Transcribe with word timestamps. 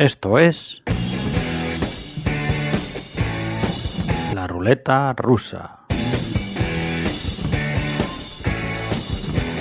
Esto 0.00 0.38
es 0.38 0.82
la 4.34 4.46
ruleta 4.46 5.12
rusa. 5.12 5.80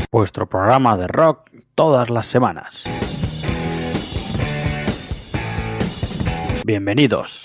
Vuestro 0.10 0.48
programa 0.48 0.96
de 0.96 1.08
rock 1.10 1.50
todas 1.76 2.10
las 2.10 2.28
semanas. 2.28 2.86
Bienvenidos. 6.64 7.42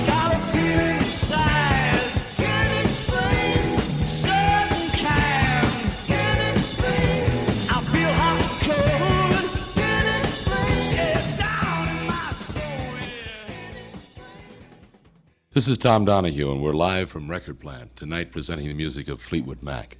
This 15.55 15.69
is 15.69 15.79
Tom 15.79 16.05
Donahue, 16.05 16.51
and 16.51 16.61
we're 16.61 16.73
live 16.73 17.09
from 17.09 17.31
Record 17.31 17.61
Plant, 17.61 17.95
tonight 17.95 18.33
presenting 18.33 18.67
the 18.67 18.75
music 18.75 19.07
of 19.07 19.23
Fleetwood 19.23 19.63
Mac. 19.63 19.99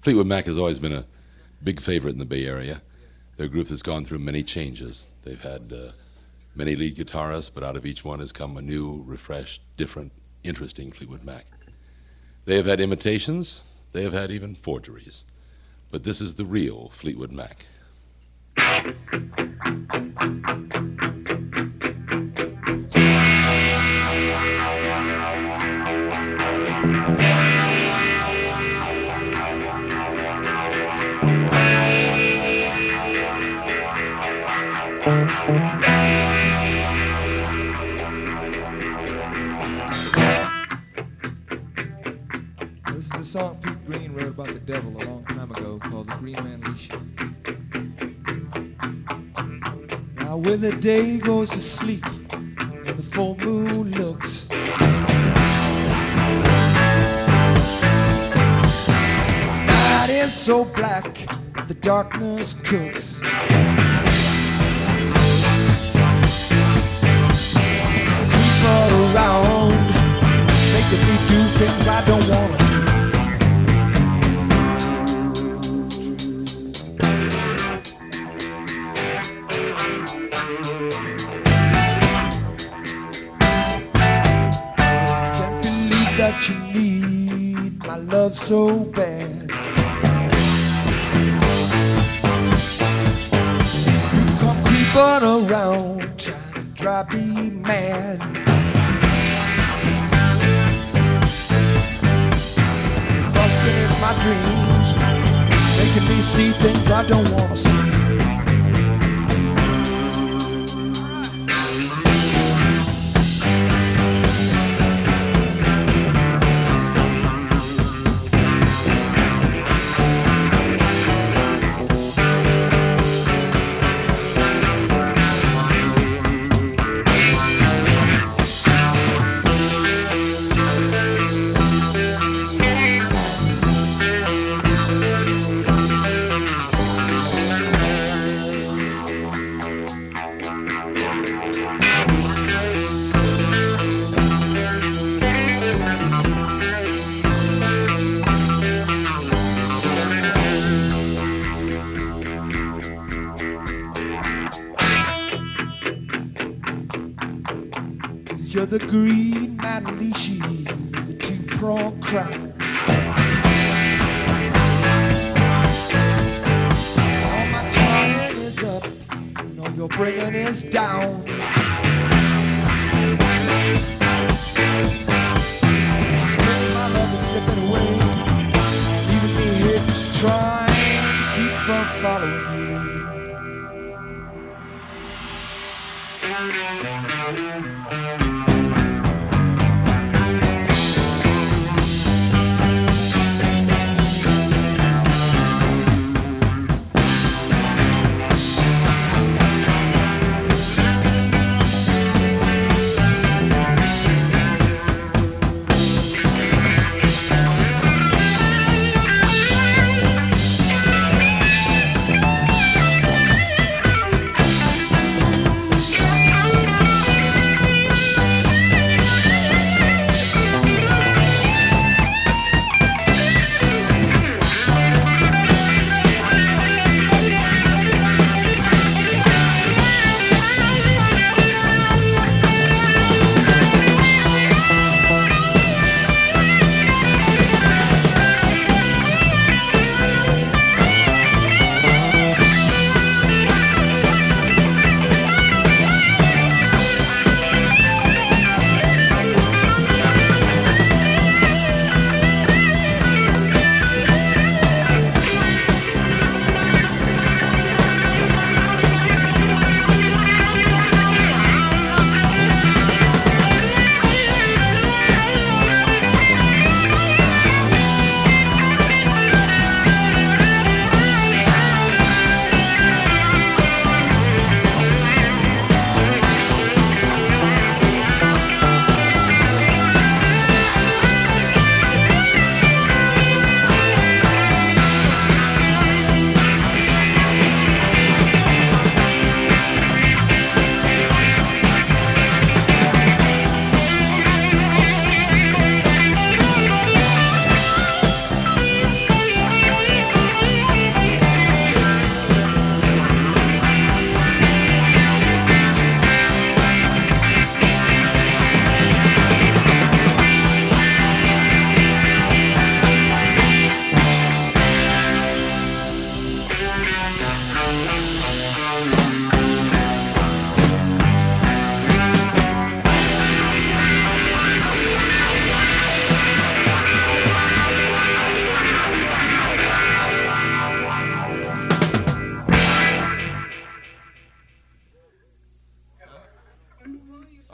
Fleetwood 0.00 0.28
Mac 0.28 0.44
has 0.46 0.56
always 0.56 0.78
been 0.78 0.92
a 0.92 1.06
big 1.60 1.80
favorite 1.80 2.12
in 2.12 2.20
the 2.20 2.24
Bay 2.24 2.46
Area. 2.46 2.82
They're 3.36 3.46
a 3.46 3.48
group 3.48 3.66
that's 3.66 3.82
gone 3.82 4.04
through 4.04 4.20
many 4.20 4.44
changes. 4.44 5.08
They've 5.24 5.42
had 5.42 5.72
uh, 5.72 5.90
many 6.54 6.76
lead 6.76 6.94
guitarists, 6.94 7.50
but 7.52 7.64
out 7.64 7.74
of 7.74 7.84
each 7.84 8.04
one 8.04 8.20
has 8.20 8.30
come 8.30 8.56
a 8.56 8.62
new, 8.62 9.02
refreshed, 9.04 9.62
different, 9.76 10.12
interesting 10.44 10.92
Fleetwood 10.92 11.24
Mac. 11.24 11.46
They 12.44 12.54
have 12.54 12.66
had 12.66 12.80
imitations, 12.80 13.62
they 13.90 14.04
have 14.04 14.12
had 14.12 14.30
even 14.30 14.54
forgeries. 14.54 15.24
But 15.90 16.04
this 16.04 16.20
is 16.20 16.36
the 16.36 16.44
real 16.44 16.90
Fleetwood 16.90 17.32
Mac. 17.32 17.66
Green 43.92 44.14
wrote 44.14 44.28
about 44.28 44.48
the 44.48 44.58
devil 44.60 44.90
a 45.02 45.04
long 45.04 45.22
time 45.26 45.50
ago 45.50 45.78
called 45.78 46.08
The 46.08 46.14
Green 46.16 46.36
Man 46.36 46.62
Leash. 46.62 46.88
Now 50.16 50.38
when 50.38 50.62
the 50.62 50.72
day 50.72 51.18
goes 51.18 51.50
to 51.50 51.60
sleep 51.60 52.02
and 52.32 52.96
the 52.98 53.02
full 53.02 53.36
moon 53.36 53.90
looks 53.92 54.48
Night 59.68 60.08
is 60.08 60.32
so 60.32 60.64
black 60.64 61.14
that 61.54 61.68
the 61.68 61.74
darkness 61.74 62.54
cooks 62.54 63.20
around 69.12 69.86
making 70.72 71.02
me 71.06 71.16
do 71.28 71.46
things 71.58 71.86
I 71.86 72.02
don't 72.06 72.26
wanna 72.30 72.56
do. 72.56 72.71
That 86.22 86.48
you 86.48 86.56
need 86.72 87.78
my 87.84 87.96
love 87.96 88.32
so 88.36 88.78
bad. 88.94 89.42
You 94.14 94.26
come 94.38 94.58
creeping 94.64 95.24
around 95.34 96.20
trying 96.20 96.54
to 96.54 96.62
drive 96.80 97.12
me 97.12 97.50
mad. 97.50 98.20
busting 103.34 103.90
my 104.04 104.12
dreams, 104.22 104.88
making 105.76 106.08
me 106.08 106.20
see 106.20 106.52
things 106.62 106.88
I 106.88 107.02
don't 107.04 107.28
wanna 107.32 107.56
see. 107.56 108.01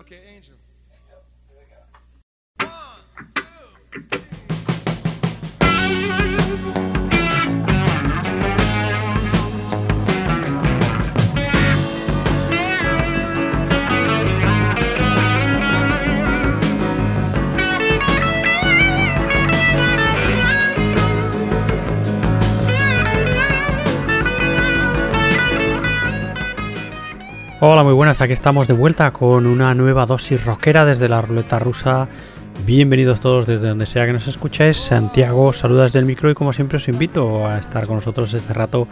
Okay, 0.01 0.21
angel. 0.37 0.55
Hola, 27.61 27.83
muy 27.83 27.93
buenas, 27.93 28.21
aquí 28.21 28.33
estamos 28.33 28.69
de 28.69 28.75
vuelta 28.75 29.11
con 29.11 29.45
una 29.45 29.75
nueva 29.75 30.07
dosis 30.07 30.45
rockera 30.45 30.85
desde 30.85 31.09
la 31.09 31.21
ruleta 31.21 31.59
rusa. 31.59 32.07
Bienvenidos 32.65 33.19
todos 33.19 33.49
desde 33.49 33.67
donde 33.67 33.85
sea 33.85 34.07
que 34.07 34.13
nos 34.13 34.29
escuchéis. 34.29 34.77
Santiago, 34.77 35.53
saludas 35.53 35.93
del 35.93 36.05
micro 36.05 36.31
y 36.31 36.35
como 36.35 36.53
siempre 36.53 36.77
os 36.77 36.87
invito 36.87 37.49
a 37.49 37.59
estar 37.59 37.89
con 37.89 37.97
nosotros 37.97 38.33
este 38.33 38.53
rato 38.53 38.87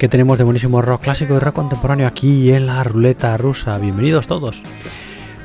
que 0.00 0.08
tenemos 0.08 0.36
de 0.36 0.42
buenísimo 0.42 0.82
rock 0.82 1.02
clásico 1.02 1.34
y 1.34 1.38
rock 1.38 1.54
contemporáneo 1.54 2.08
aquí 2.08 2.52
en 2.52 2.66
la 2.66 2.82
ruleta 2.82 3.36
rusa. 3.36 3.78
Bienvenidos 3.78 4.26
todos. 4.26 4.64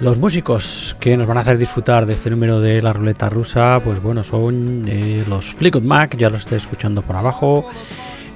Los 0.02 0.18
músicos 0.18 0.96
que 1.00 1.16
nos 1.16 1.28
van 1.28 1.38
a 1.38 1.42
hacer 1.42 1.60
disfrutar 1.60 2.08
de 2.08 2.16
este 2.16 2.32
número 2.32 2.60
de 2.60 2.82
la 2.82 2.92
ruleta 2.92 3.30
rusa, 3.30 3.80
pues 3.84 4.02
bueno, 4.02 4.24
son 4.24 4.86
eh, 4.88 5.24
los 5.28 5.54
Fleetwood 5.54 5.84
Mac, 5.84 6.18
ya 6.18 6.32
lo 6.32 6.38
estoy 6.38 6.58
escuchando 6.58 7.04
por 7.04 7.18
abajo 7.18 7.70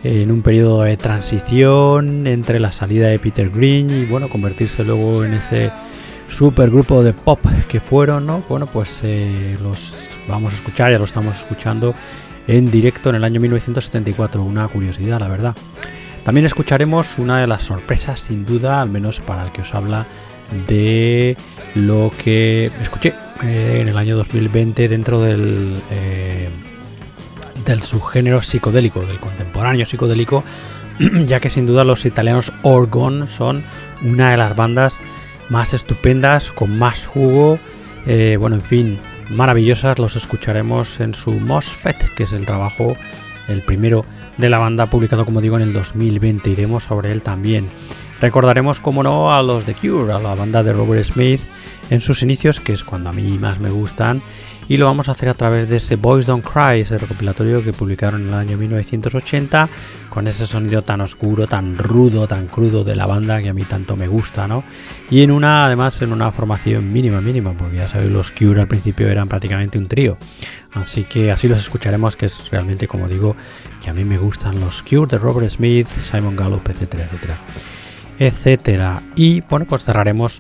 en 0.04 0.32
un 0.32 0.42
periodo 0.42 0.84
de 0.84 0.98
transición 0.98 2.26
entre 2.28 2.60
la 2.60 2.72
salida 2.72 3.08
de 3.08 3.20
Peter 3.20 3.50
Green 3.50 3.90
y 3.90 4.06
bueno, 4.06 4.28
convertirse 4.28 4.84
luego 4.84 5.24
en 5.24 5.34
ese 5.34 5.72
supergrupo 6.28 7.04
de 7.04 7.14
pop 7.14 7.40
que 7.68 7.80
fueron, 7.80 8.26
¿no? 8.26 8.44
Bueno, 8.48 8.68
pues 8.68 9.02
eh, 9.04 9.58
los 9.62 10.10
vamos 10.28 10.54
a 10.54 10.56
escuchar, 10.56 10.92
ya 10.92 10.98
lo 10.98 11.06
estamos 11.06 11.38
escuchando 11.38 11.94
en 12.48 12.72
directo 12.72 13.10
en 13.10 13.16
el 13.16 13.24
año 13.24 13.40
1974, 13.40 14.42
una 14.42 14.68
curiosidad, 14.68 15.20
la 15.20 15.28
verdad. 15.28 15.56
También 16.24 16.46
escucharemos 16.46 17.18
una 17.18 17.40
de 17.40 17.48
las 17.48 17.64
sorpresas, 17.64 18.20
sin 18.20 18.46
duda, 18.46 18.82
al 18.82 18.90
menos 18.90 19.20
para 19.20 19.44
el 19.44 19.52
que 19.52 19.62
os 19.62 19.74
habla, 19.74 20.08
de 20.68 21.38
lo 21.76 22.12
que 22.24 22.72
escuché 22.82 23.14
eh, 23.44 23.80
en 23.82 23.88
el 23.88 23.98
año 23.98 24.18
2020 24.18 24.88
dentro 24.88 25.22
del... 25.22 25.78
Eh, 25.92 26.50
del 27.66 27.82
subgénero 27.82 28.42
psicodélico, 28.42 29.02
del 29.02 29.20
contemporáneo 29.20 29.86
psicodélico, 29.86 30.44
ya 31.26 31.40
que 31.40 31.50
sin 31.50 31.66
duda 31.66 31.84
los 31.84 32.06
italianos 32.06 32.52
Orgon 32.64 33.28
son 33.28 33.64
una 34.02 34.32
de 34.32 34.38
las 34.38 34.56
bandas 34.56 35.00
más 35.50 35.74
estupendas, 35.74 36.52
con 36.52 36.78
más 36.78 37.06
jugo, 37.06 37.60
eh, 38.06 38.38
bueno, 38.40 38.56
en 38.56 38.64
fin, 38.64 39.00
maravillosas. 39.30 40.00
Los 40.00 40.16
escucharemos 40.16 41.00
en 41.00 41.14
su 41.14 41.32
MOSFET, 41.32 42.14
que 42.16 42.24
es 42.24 42.32
el 42.32 42.46
trabajo, 42.46 42.96
el 43.48 43.62
primero 43.62 44.06
de 44.38 44.50
la 44.50 44.60
banda, 44.60 44.88
publicado 44.88 45.26
como 45.26 45.42
digo 45.42 45.58
en 45.58 45.64
el 45.64 45.74
2020. 45.74 46.50
Iremos 46.50 46.86
sobre 46.86 47.12
él 47.12 47.22
también. 47.24 47.68
Recordaremos, 48.20 48.80
como 48.80 49.04
no, 49.04 49.34
a 49.34 49.42
los 49.42 49.66
The 49.66 49.76
Cure, 49.76 50.14
a 50.14 50.20
la 50.20 50.36
banda 50.36 50.64
de 50.64 50.74
Robert 50.74 51.06
Smith 51.06 51.42
en 51.90 52.02
sus 52.02 52.22
inicios, 52.24 52.60
que 52.60 52.74
es 52.74 52.84
cuando 52.84 53.10
a 53.10 53.14
mí 53.14 53.38
más 53.38 53.60
me 53.60 53.70
gustan 53.70 54.22
y 54.72 54.78
lo 54.78 54.86
vamos 54.86 55.10
a 55.10 55.12
hacer 55.12 55.28
a 55.28 55.34
través 55.34 55.68
de 55.68 55.76
ese 55.76 55.98
Boys 55.98 56.26
Don't 56.26 56.46
Cry, 56.46 56.80
ese 56.80 56.98
recopilatorio 56.98 57.62
que 57.62 57.74
publicaron 57.74 58.22
en 58.22 58.28
el 58.30 58.34
año 58.36 58.58
1980 58.58 59.68
con 60.08 60.28
ese 60.28 60.48
sonido 60.48 60.82
tan 60.82 61.02
oscuro, 61.02 61.46
tan 61.46 61.78
rudo, 61.78 62.26
tan 62.26 62.48
crudo 62.48 62.86
de 62.86 62.96
la 62.96 63.06
banda 63.06 63.42
que 63.42 63.50
a 63.50 63.54
mí 63.54 63.66
tanto 63.66 63.98
me 63.98 64.08
gusta, 64.08 64.48
¿no? 64.48 64.64
Y 65.10 65.24
en 65.24 65.32
una, 65.32 65.66
además, 65.66 66.02
en 66.02 66.14
una 66.14 66.32
formación 66.32 66.88
mínima, 66.88 67.20
mínima, 67.20 67.52
porque 67.52 67.76
ya 67.76 67.90
sabéis, 67.90 68.12
los 68.12 68.32
Cure 68.32 68.62
al 68.62 68.70
principio 68.70 69.10
eran 69.10 69.28
prácticamente 69.28 69.78
un 69.78 69.88
trío. 69.88 70.18
Así 70.72 71.04
que 71.04 71.34
así 71.34 71.50
los 71.50 71.60
escucharemos, 71.60 72.16
que 72.16 72.28
es 72.28 72.50
realmente, 72.50 72.88
como 72.88 73.10
digo, 73.10 73.36
que 73.84 73.90
a 73.90 73.94
mí 73.94 74.06
me 74.06 74.18
gustan 74.18 74.62
los 74.62 74.84
Cure 74.84 75.12
de 75.12 75.18
Robert 75.18 75.50
Smith, 75.50 75.88
Simon 75.88 76.38
Gallup, 76.38 76.66
etcétera, 76.70 77.10
etcétera. 77.12 77.40
Etcétera. 78.18 79.04
Y 79.18 79.42
bueno, 79.42 79.66
pues 79.68 79.84
cerraremos 79.84 80.40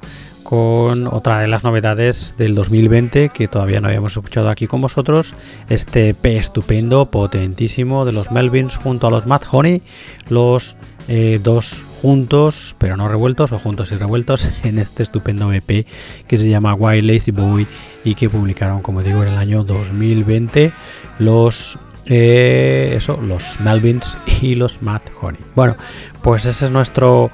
con 0.51 1.07
otra 1.07 1.39
de 1.39 1.47
las 1.47 1.63
novedades 1.63 2.35
del 2.37 2.55
2020 2.55 3.29
que 3.29 3.47
todavía 3.47 3.79
no 3.79 3.87
habíamos 3.87 4.11
escuchado 4.17 4.49
aquí 4.49 4.67
con 4.67 4.81
vosotros. 4.81 5.33
Este 5.69 6.13
P 6.13 6.35
estupendo, 6.35 7.05
potentísimo 7.05 8.03
de 8.03 8.11
los 8.11 8.31
Melvins 8.31 8.75
junto 8.75 9.07
a 9.07 9.11
los 9.11 9.25
Mad 9.25 9.43
Honey, 9.49 9.81
los 10.27 10.75
eh, 11.07 11.39
dos 11.41 11.85
juntos, 12.01 12.75
pero 12.79 12.97
no 12.97 13.07
revueltos, 13.07 13.53
o 13.53 13.59
juntos 13.59 13.93
y 13.93 13.95
revueltos, 13.95 14.49
en 14.65 14.79
este 14.79 15.03
estupendo 15.03 15.53
EP 15.53 15.87
que 16.27 16.37
se 16.37 16.49
llama 16.49 16.73
Wild 16.73 17.09
Lazy 17.09 17.31
Boy 17.31 17.65
y 18.03 18.15
que 18.15 18.29
publicaron, 18.29 18.81
como 18.81 19.03
digo, 19.03 19.21
en 19.21 19.29
el 19.29 19.37
año 19.37 19.63
2020 19.63 20.73
los 21.19 21.79
eh, 22.07 22.95
eso, 22.97 23.21
los 23.21 23.57
Melvins 23.61 24.17
y 24.41 24.55
los 24.55 24.81
Mad 24.81 25.01
Honey. 25.21 25.39
Bueno, 25.55 25.77
pues 26.21 26.45
ese 26.45 26.65
es 26.65 26.71
nuestro 26.71 27.31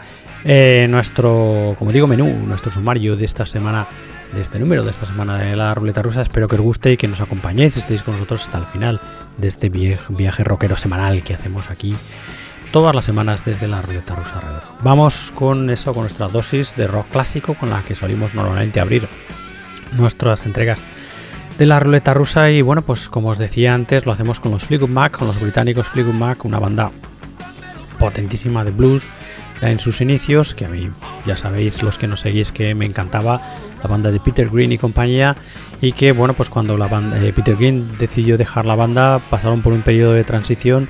eh, 0.49 0.87
nuestro, 0.89 1.75
como 1.77 1.91
digo, 1.91 2.07
menú, 2.07 2.25
nuestro 2.47 2.71
sumario 2.71 3.17
de 3.17 3.25
esta 3.25 3.45
semana, 3.45 3.85
de 4.31 4.41
este 4.41 4.59
número 4.59 4.83
de 4.83 4.91
esta 4.91 5.05
semana 5.05 5.37
de 5.37 5.57
la 5.57 5.73
ruleta 5.75 6.01
rusa. 6.01 6.21
Espero 6.21 6.47
que 6.47 6.55
os 6.55 6.61
guste 6.61 6.93
y 6.93 6.97
que 6.97 7.09
nos 7.09 7.19
acompañéis, 7.19 7.75
estéis 7.75 8.01
con 8.01 8.13
nosotros 8.13 8.43
hasta 8.43 8.59
el 8.59 8.63
final 8.63 8.99
de 9.37 9.49
este 9.49 9.67
viaje 9.67 10.43
rockero 10.45 10.77
semanal 10.77 11.21
que 11.21 11.33
hacemos 11.33 11.69
aquí 11.69 11.97
todas 12.71 12.95
las 12.95 13.03
semanas 13.03 13.43
desde 13.45 13.67
la 13.67 13.81
ruleta 13.81 14.15
rusa 14.15 14.41
Vamos 14.83 15.31
con 15.35 15.69
eso, 15.69 15.93
con 15.93 16.03
nuestra 16.03 16.29
dosis 16.29 16.75
de 16.77 16.87
rock 16.87 17.07
clásico 17.09 17.53
con 17.53 17.69
la 17.69 17.83
que 17.83 17.95
solimos 17.95 18.33
normalmente 18.33 18.79
abrir 18.79 19.07
nuestras 19.91 20.45
entregas 20.45 20.79
de 21.57 21.65
la 21.65 21.79
ruleta 21.79 22.13
rusa 22.13 22.49
y 22.51 22.61
bueno, 22.61 22.83
pues 22.83 23.09
como 23.09 23.29
os 23.29 23.37
decía 23.37 23.73
antes, 23.73 24.05
lo 24.05 24.13
hacemos 24.13 24.39
con 24.39 24.51
los 24.53 24.63
Fleetwood 24.63 24.89
Mac, 24.89 25.17
con 25.17 25.27
los 25.27 25.41
británicos 25.41 25.87
Fleetwood 25.87 26.13
Mac, 26.13 26.45
una 26.45 26.59
banda 26.59 26.91
potentísima 27.99 28.63
de 28.63 28.71
blues 28.71 29.09
en 29.61 29.79
sus 29.79 30.01
inicios, 30.01 30.53
que 30.53 30.65
a 30.65 30.69
mí 30.69 30.89
ya 31.25 31.37
sabéis 31.37 31.81
los 31.83 31.97
que 31.97 32.07
nos 32.07 32.21
seguís 32.21 32.51
que 32.51 32.75
me 32.75 32.85
encantaba 32.85 33.41
la 33.81 33.89
banda 33.89 34.11
de 34.11 34.19
Peter 34.19 34.49
Green 34.49 34.71
y 34.71 34.77
compañía 34.77 35.35
y 35.81 35.91
que 35.91 36.11
bueno 36.11 36.33
pues 36.33 36.49
cuando 36.49 36.77
la 36.77 36.87
banda 36.87 37.23
eh, 37.23 37.33
Peter 37.33 37.55
Green 37.55 37.97
decidió 37.97 38.37
dejar 38.37 38.65
la 38.65 38.75
banda 38.75 39.19
pasaron 39.29 39.61
por 39.61 39.73
un 39.73 39.81
periodo 39.81 40.13
de 40.13 40.23
transición 40.23 40.89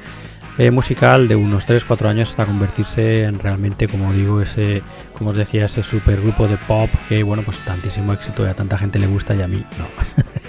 eh, 0.57 0.71
musical 0.71 1.27
de 1.27 1.35
unos 1.35 1.67
3-4 1.67 2.07
años 2.07 2.29
hasta 2.29 2.45
convertirse 2.45 3.23
en 3.23 3.39
realmente 3.39 3.87
como 3.87 4.13
digo 4.13 4.41
ese 4.41 4.81
como 5.13 5.31
os 5.31 5.37
decía 5.37 5.65
ese 5.65 5.83
supergrupo 5.83 6.47
de 6.47 6.57
pop 6.57 6.89
que 7.09 7.23
bueno 7.23 7.43
pues 7.43 7.59
tantísimo 7.59 8.13
éxito 8.13 8.45
y 8.45 8.49
a 8.49 8.53
tanta 8.53 8.77
gente 8.77 8.99
le 8.99 9.07
gusta 9.07 9.35
y 9.35 9.41
a 9.41 9.47
mí 9.47 9.63
no 9.77 9.87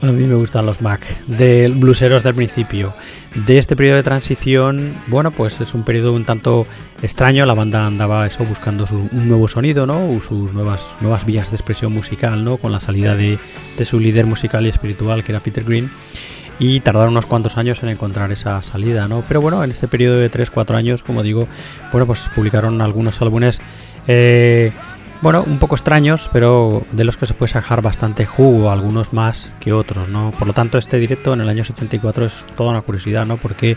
A 0.00 0.06
mí 0.06 0.26
me 0.26 0.34
gustan 0.34 0.66
los 0.66 0.82
Mac, 0.82 1.00
de 1.26 1.68
bluseros 1.68 2.22
del 2.22 2.34
principio. 2.34 2.92
De 3.46 3.58
este 3.58 3.74
periodo 3.74 3.96
de 3.96 4.02
transición, 4.02 4.94
bueno, 5.06 5.30
pues 5.30 5.60
es 5.60 5.72
un 5.72 5.82
periodo 5.82 6.12
un 6.12 6.24
tanto 6.24 6.66
extraño. 7.02 7.46
La 7.46 7.54
banda 7.54 7.86
andaba 7.86 8.26
eso 8.26 8.44
buscando 8.44 8.86
un 8.90 9.28
nuevo 9.28 9.48
sonido, 9.48 9.86
¿no? 9.86 10.20
Sus 10.20 10.52
nuevas, 10.52 10.96
nuevas 11.00 11.24
vías 11.24 11.50
de 11.50 11.56
expresión 11.56 11.92
musical, 11.92 12.44
¿no? 12.44 12.58
Con 12.58 12.70
la 12.70 12.80
salida 12.80 13.16
de, 13.16 13.38
su 13.84 13.98
líder 13.98 14.26
musical 14.26 14.66
y 14.66 14.68
espiritual, 14.68 15.24
que 15.24 15.32
era 15.32 15.40
Peter 15.40 15.64
Green. 15.64 15.90
Y 16.58 16.80
tardaron 16.80 17.10
unos 17.10 17.26
cuantos 17.26 17.56
años 17.56 17.82
en 17.82 17.88
encontrar 17.88 18.30
esa 18.30 18.62
salida, 18.62 19.08
¿no? 19.08 19.24
Pero 19.26 19.40
bueno, 19.40 19.64
en 19.64 19.70
este 19.70 19.88
periodo 19.88 20.18
de 20.18 20.30
3-4 20.30 20.76
años, 20.76 21.02
como 21.02 21.22
digo, 21.22 21.48
bueno, 21.92 22.06
pues 22.06 22.28
publicaron 22.34 22.80
algunos 22.82 23.20
álbumes. 23.22 23.60
Eh, 24.06 24.70
bueno, 25.20 25.42
un 25.46 25.58
poco 25.58 25.74
extraños, 25.74 26.28
pero 26.32 26.82
de 26.92 27.04
los 27.04 27.16
que 27.16 27.26
se 27.26 27.34
puede 27.34 27.52
sacar 27.52 27.80
bastante 27.80 28.26
jugo, 28.26 28.70
algunos 28.70 29.12
más 29.12 29.54
que 29.60 29.72
otros, 29.72 30.08
¿no? 30.08 30.32
Por 30.32 30.46
lo 30.46 30.52
tanto, 30.52 30.76
este 30.76 30.98
directo 30.98 31.32
en 31.32 31.40
el 31.40 31.48
año 31.48 31.64
74 31.64 32.26
es 32.26 32.44
toda 32.56 32.70
una 32.70 32.82
curiosidad, 32.82 33.24
¿no? 33.24 33.38
Porque 33.38 33.76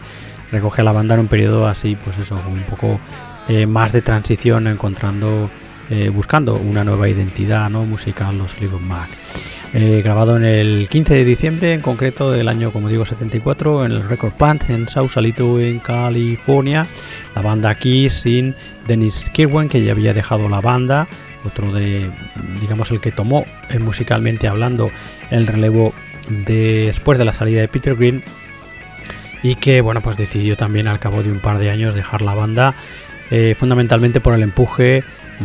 recoge 0.51 0.81
a 0.81 0.83
la 0.83 0.91
banda 0.91 1.15
en 1.15 1.21
un 1.21 1.27
periodo 1.27 1.67
así, 1.67 1.95
pues 1.95 2.17
eso, 2.17 2.35
un 2.47 2.63
poco 2.63 2.99
eh, 3.47 3.65
más 3.65 3.93
de 3.93 4.01
transición, 4.01 4.67
encontrando, 4.67 5.49
eh, 5.89 6.09
buscando 6.09 6.55
una 6.55 6.83
nueva 6.83 7.07
identidad, 7.07 7.69
¿no? 7.69 7.85
Musical, 7.85 8.37
los 8.37 8.51
Fleetwood 8.51 8.81
Mac. 8.81 9.09
Eh, 9.73 10.01
grabado 10.01 10.37
en 10.37 10.45
el 10.45 10.87
15 10.89 11.13
de 11.13 11.25
diciembre, 11.25 11.73
en 11.73 11.81
concreto 11.81 12.31
del 12.31 12.47
año, 12.47 12.71
como 12.71 12.89
digo, 12.89 13.05
74, 13.05 13.85
en 13.85 13.91
el 13.91 14.07
Record 14.07 14.33
Plant 14.33 14.69
en 14.69 14.87
Sausalito, 14.87 15.59
en 15.59 15.79
California. 15.79 16.87
La 17.35 17.41
banda 17.41 17.69
aquí 17.69 18.09
sin 18.09 18.55
Dennis 18.87 19.29
Kirwan, 19.33 19.67
que 19.67 19.83
ya 19.83 19.91
había 19.91 20.13
dejado 20.13 20.47
la 20.49 20.61
banda 20.61 21.07
otro 21.47 21.71
de, 21.71 22.11
digamos, 22.61 22.91
el 22.91 23.01
que 23.01 23.11
tomó 23.11 23.45
eh, 23.69 23.79
musicalmente 23.79 24.47
hablando 24.47 24.91
el 25.31 25.47
relevo 25.47 25.93
después 26.29 27.17
de 27.17 27.25
la 27.25 27.33
salida 27.33 27.61
de 27.61 27.67
Peter 27.67 27.95
Green 27.95 28.23
y 29.43 29.55
que, 29.55 29.81
bueno, 29.81 30.01
pues 30.01 30.17
decidió 30.17 30.57
también 30.57 30.87
al 30.87 30.99
cabo 30.99 31.23
de 31.23 31.31
un 31.31 31.39
par 31.39 31.57
de 31.57 31.69
años 31.69 31.95
dejar 31.95 32.21
la 32.21 32.33
banda, 32.33 32.75
eh, 33.29 33.55
fundamentalmente 33.57 34.19
por 34.19 34.33
el 34.33 34.43
empuje 34.43 35.03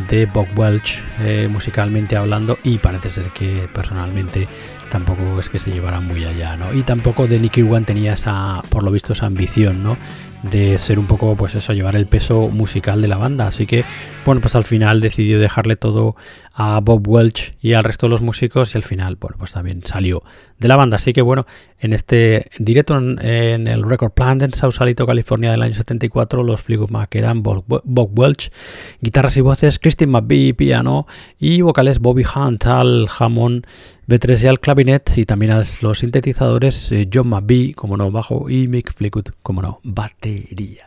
de 0.09 0.27
Bob 0.27 0.47
Welch, 0.57 1.03
eh, 1.21 1.49
musicalmente 1.51 2.17
hablando, 2.17 2.59
y 2.65 2.79
parece 2.79 3.11
ser 3.11 3.27
que 3.27 3.69
personalmente 3.73 4.49
tampoco 4.91 5.41
es 5.41 5.49
que 5.49 5.59
se 5.59 5.71
llevaran 5.71 6.07
muy 6.07 6.25
allá, 6.25 6.57
¿no? 6.57 6.73
Y 6.75 6.83
tampoco 6.83 7.27
de 7.27 7.39
Nicky 7.39 7.63
One 7.63 7.83
tenía 7.83 8.15
esa, 8.15 8.63
por 8.69 8.83
lo 8.83 8.91
visto, 8.91 9.13
esa 9.13 9.27
ambición, 9.27 9.83
¿no? 9.83 9.99
De 10.43 10.79
ser 10.79 10.99
un 10.99 11.07
poco, 11.07 11.37
pues 11.37 11.55
eso, 11.55 11.73
llevar 11.73 11.97
el 11.97 12.07
peso 12.07 12.49
musical 12.49 13.01
de 13.03 13.09
la 13.09 13.17
banda. 13.17 13.47
Así 13.47 13.67
que, 13.67 13.85
bueno, 14.25 14.41
pues 14.41 14.55
al 14.55 14.65
final 14.65 15.01
decidió 15.01 15.41
dejarle 15.41 15.77
todo 15.77 16.15
a 16.55 16.81
Bob 16.81 17.07
Welch 17.09 17.55
y 17.61 17.73
al 17.73 17.85
resto 17.85 18.07
de 18.07 18.11
los 18.11 18.21
músicos 18.21 18.75
y 18.75 18.79
al 18.79 18.85
final, 18.85 19.17
bueno, 19.17 19.37
pues 19.39 19.53
también 19.53 19.83
salió 19.85 20.23
de 20.59 20.69
la 20.69 20.77
banda. 20.77 20.97
Así 20.97 21.13
que 21.13 21.23
bueno, 21.23 21.47
en 21.81 21.93
este 21.93 22.51
directo 22.59 22.97
en, 22.97 23.67
el 23.67 23.83
Record 23.83 24.13
Plant 24.13 24.43
en 24.43 24.55
Sausalito, 24.55 25.07
California 25.07 25.51
del 25.51 25.63
año 25.63 25.75
74, 25.75 26.43
los 26.45 26.61
Fleetwood 26.61 26.91
Mac 26.91 27.15
eran 27.15 27.43
Bob, 27.43 27.65
Welch, 27.67 28.53
guitarras 29.01 29.37
y 29.37 29.41
voces, 29.41 29.79
Christine 29.79 30.13
McVie, 30.13 30.55
piano 30.55 31.07
y 31.39 31.63
vocales 31.63 31.99
Bobby 31.99 32.25
Hunt 32.25 32.67
al 32.67 33.09
Hammond 33.19 33.67
B3 34.07 34.45
y 34.45 34.47
al 34.47 34.61
clavinet 34.61 35.17
y 35.17 35.25
también 35.25 35.53
a 35.53 35.63
los 35.81 35.99
sintetizadores 35.99 36.93
eh, 36.93 37.09
John 37.13 37.29
McVie, 37.29 37.75
como 37.75 37.97
no, 37.97 38.11
bajo 38.11 38.49
y 38.51 38.69
Mick 38.69 38.93
Fleetwood, 38.93 39.31
como 39.43 39.63
no, 39.63 39.81
batería. 39.83 40.87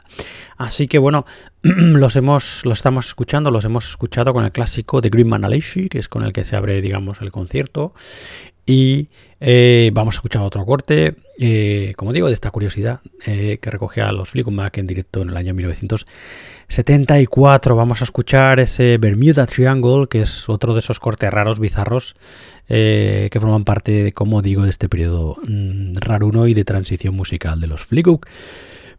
Así 0.57 0.87
que 0.87 0.99
bueno, 0.99 1.25
los 1.65 2.15
hemos, 2.15 2.63
los 2.63 2.77
estamos 2.77 3.07
escuchando, 3.07 3.49
los 3.49 3.65
hemos 3.65 3.89
escuchado 3.89 4.33
con 4.33 4.45
el 4.45 4.51
clásico 4.51 5.01
de 5.01 5.09
Green 5.09 5.27
Man 5.27 5.41
que 5.89 5.97
es 5.97 6.07
con 6.07 6.23
el 6.23 6.31
que 6.31 6.43
se 6.43 6.55
abre, 6.55 6.79
digamos, 6.79 7.21
el 7.21 7.31
concierto. 7.31 7.95
Y 8.67 9.09
eh, 9.39 9.89
vamos 9.91 10.13
a 10.15 10.17
escuchar 10.17 10.43
otro 10.43 10.63
corte, 10.63 11.15
eh, 11.39 11.95
como 11.97 12.13
digo, 12.13 12.27
de 12.27 12.35
esta 12.35 12.51
curiosidad 12.51 12.99
eh, 13.25 13.57
que 13.59 13.71
recogía 13.71 14.11
los 14.11 14.29
Fleetwood 14.29 14.53
Mac 14.53 14.77
en 14.77 14.85
directo 14.85 15.23
en 15.23 15.29
el 15.29 15.37
año 15.37 15.55
1974. 15.55 17.75
Vamos 17.75 18.01
a 18.01 18.03
escuchar 18.03 18.59
ese 18.59 18.99
Bermuda 18.99 19.47
Triangle, 19.47 20.05
que 20.07 20.21
es 20.21 20.47
otro 20.47 20.75
de 20.75 20.81
esos 20.81 20.99
cortes 20.99 21.31
raros, 21.31 21.59
bizarros, 21.59 22.15
que 22.67 23.37
forman 23.39 23.63
parte, 23.63 24.11
como 24.13 24.43
digo, 24.43 24.61
de 24.63 24.69
este 24.69 24.87
periodo 24.87 25.37
mm, 25.47 25.95
raro 25.95 26.47
y 26.47 26.53
de 26.53 26.63
transición 26.63 27.15
musical 27.15 27.59
de 27.59 27.67
los 27.67 27.85
Fleetwood 27.85 28.21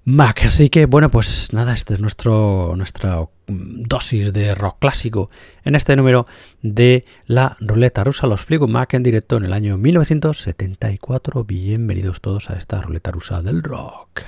Mac. 0.09 0.45
Así 0.47 0.71
que 0.71 0.87
bueno, 0.87 1.11
pues 1.11 1.53
nada, 1.53 1.75
este 1.75 1.95
es 1.95 2.01
nuestro, 2.01 2.75
nuestra 2.77 3.27
dosis 3.49 4.33
de 4.33 4.55
rock 4.55 4.79
clásico 4.79 5.31
en 5.65 5.75
este 5.75 5.97
número 5.97 6.29
de 6.63 7.05
la 7.27 7.57
ruleta 7.59 8.05
rusa, 8.05 8.29
los 8.29 8.41
Fleetwood 8.41 8.71
Mac 8.71 8.95
en 8.95 9.03
directo 9.03 9.37
en 9.37 9.47
el 9.47 9.53
año 9.53 9.77
1974. 9.79 11.43
Bienvenidos 11.43 12.21
todos 12.21 12.51
a 12.51 12.55
esta 12.55 12.81
ruleta 12.81 13.11
rusa 13.11 13.43
del 13.43 13.65
rock. 13.65 14.23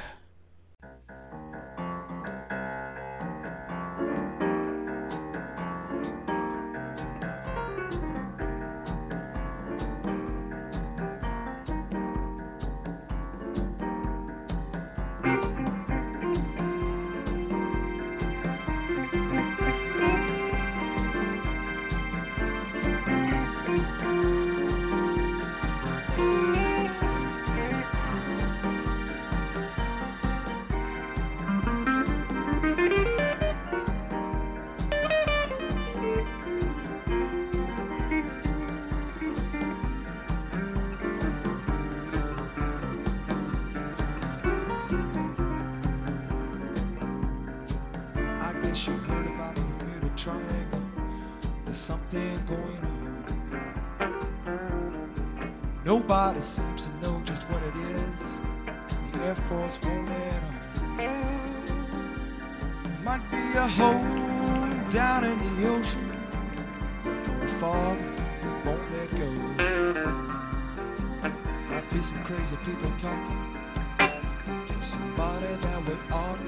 Force 59.49 59.79
won't 59.83 60.07
let 60.09 60.43
on. 60.43 60.55
Might 63.03 63.31
be 63.31 63.57
a 63.57 63.67
hole 63.67 64.91
down 64.91 65.25
in 65.25 65.39
the 65.39 65.69
ocean 65.71 66.11
or 67.07 67.45
a 67.45 67.49
fog 67.59 67.99
that 67.99 68.67
won't 68.67 68.93
let 68.93 69.11
go. 69.17 69.31
Might 71.71 71.89
be 71.91 72.03
some 72.03 72.23
crazy 72.25 72.57
people 72.57 72.93
talking 72.99 73.57
to 74.67 74.83
somebody 74.83 75.57
that 75.57 75.89
we 75.89 75.95
ought 76.13 76.48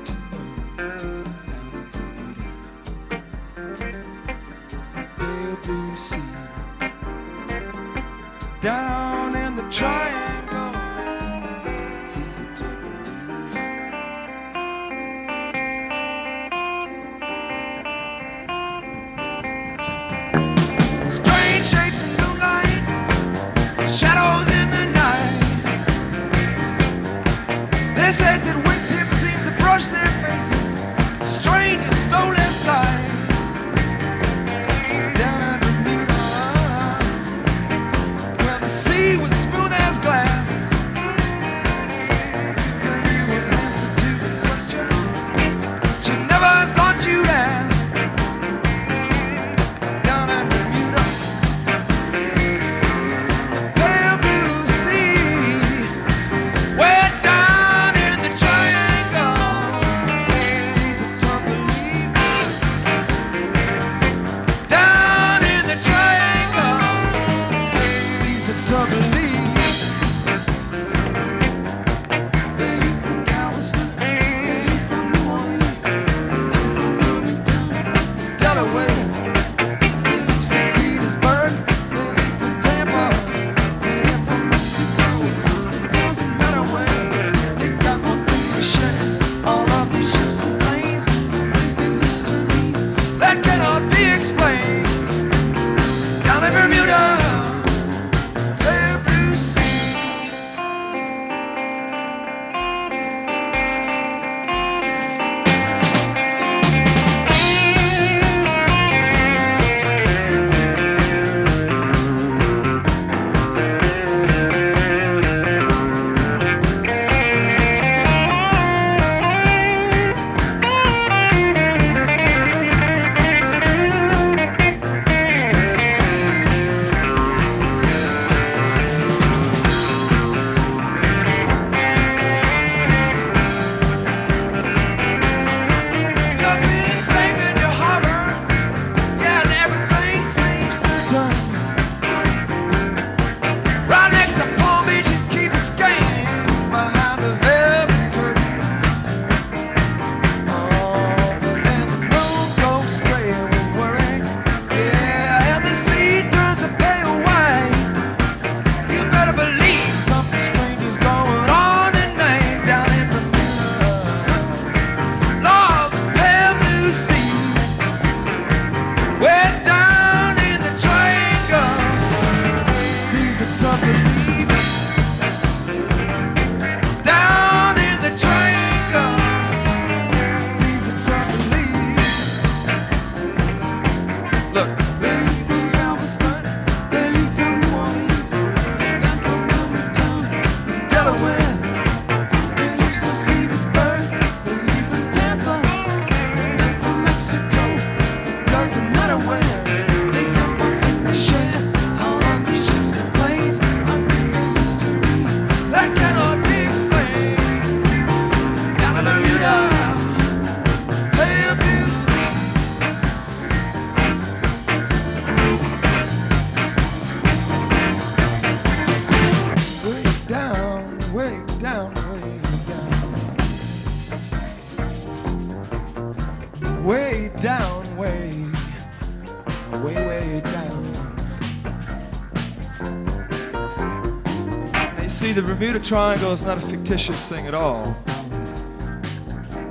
Bermuda 235.70 235.88
Triangle 235.88 236.32
is 236.32 236.42
not 236.42 236.58
a 236.58 236.60
fictitious 236.60 237.28
thing 237.28 237.46
at 237.46 237.54
all. 237.54 237.96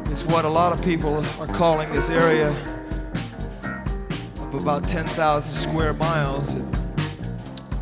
It's 0.05 0.23
what 0.23 0.45
a 0.45 0.49
lot 0.49 0.71
of 0.71 0.81
people 0.81 1.25
are 1.41 1.47
calling 1.47 1.91
this 1.91 2.09
area 2.09 2.51
of 4.37 4.53
about 4.53 4.87
10,000 4.87 5.53
square 5.53 5.91
miles. 5.91 6.55
It 6.55 6.63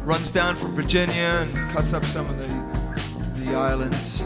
runs 0.01 0.31
down 0.31 0.55
from 0.55 0.73
Virginia 0.73 1.45
and 1.45 1.53
cuts 1.69 1.93
up 1.93 2.03
some 2.05 2.25
of 2.25 2.35
the, 2.39 3.43
the 3.45 3.53
islands, 3.55 4.21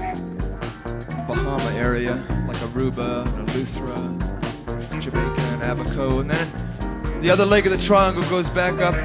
Bahama 1.28 1.74
area, 1.76 2.16
like 2.48 2.56
Aruba 2.60 3.26
and 3.40 3.50
Eleuthera, 3.50 5.02
Jamaica 5.02 5.42
and 5.42 5.64
Abaco. 5.64 6.22
And 6.22 6.32
then 6.32 7.22
the 7.22 7.30
other 7.30 7.46
leg 7.46 7.66
of 7.66 7.74
the 7.74 7.78
triangle 7.78 8.24
goes 8.30 8.50
back 8.52 8.80
up 8.80 8.96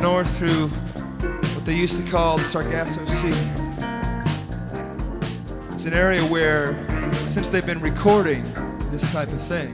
north 0.00 0.38
through 0.38 0.68
what 0.68 1.64
they 1.64 1.74
used 1.74 1.96
to 1.96 2.08
call 2.08 2.38
the 2.38 2.44
Sargasso 2.44 3.04
Sea. 3.06 3.59
It's 5.80 5.86
an 5.86 5.94
area 5.94 6.22
where, 6.22 6.76
since 7.26 7.48
they've 7.48 7.64
been 7.64 7.80
recording 7.80 8.44
this 8.90 9.00
type 9.12 9.32
of 9.32 9.40
thing, 9.40 9.72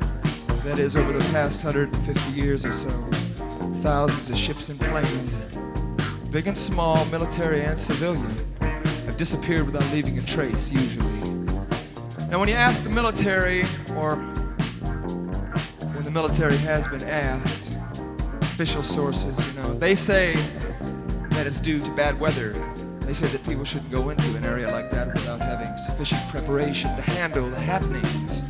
that 0.62 0.78
is 0.78 0.96
over 0.96 1.12
the 1.12 1.18
past 1.32 1.64
150 1.64 2.30
years 2.30 2.64
or 2.64 2.72
so, 2.72 2.90
thousands 3.82 4.30
of 4.30 4.36
ships 4.36 4.68
and 4.68 4.78
planes, 4.78 5.40
big 6.30 6.46
and 6.46 6.56
small, 6.56 7.04
military 7.06 7.64
and 7.64 7.80
civilian, 7.80 8.30
have 8.60 9.16
disappeared 9.16 9.66
without 9.66 9.82
leaving 9.92 10.16
a 10.20 10.22
trace, 10.22 10.70
usually. 10.70 11.32
Now, 12.30 12.38
when 12.38 12.48
you 12.48 12.54
ask 12.54 12.84
the 12.84 12.90
military, 12.90 13.64
or 13.96 14.14
when 14.14 16.04
the 16.04 16.12
military 16.12 16.56
has 16.58 16.86
been 16.86 17.02
asked, 17.02 17.76
official 18.42 18.84
sources, 18.84 19.36
you 19.48 19.60
know, 19.60 19.76
they 19.76 19.96
say 19.96 20.36
that 21.30 21.48
it's 21.48 21.58
due 21.58 21.82
to 21.82 21.90
bad 21.96 22.20
weather. 22.20 22.52
They 23.00 23.12
say 23.12 23.26
that 23.26 23.42
people 23.42 23.64
shouldn't 23.64 23.90
go 23.90 24.10
into 24.10 24.36
an 24.36 24.44
area 24.44 24.70
like 24.70 24.92
that 24.92 25.05
sufficient 25.87 26.29
preparation 26.29 26.94
to 26.96 27.03
handle 27.03 27.49
the 27.49 27.59
happenings. 27.59 28.42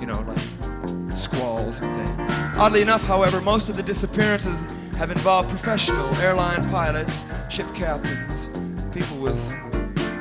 You 0.00 0.06
know, 0.06 0.20
like 0.26 1.16
squalls 1.16 1.80
and 1.80 1.94
things. 1.96 2.30
Oddly 2.58 2.82
enough, 2.82 3.02
however, 3.02 3.40
most 3.40 3.68
of 3.68 3.76
the 3.76 3.82
disappearances 3.82 4.60
have 4.96 5.10
involved 5.10 5.48
professional 5.50 6.14
airline 6.16 6.68
pilots, 6.70 7.24
ship 7.48 7.72
captains, 7.74 8.50
people 8.92 9.16
with 9.18 9.36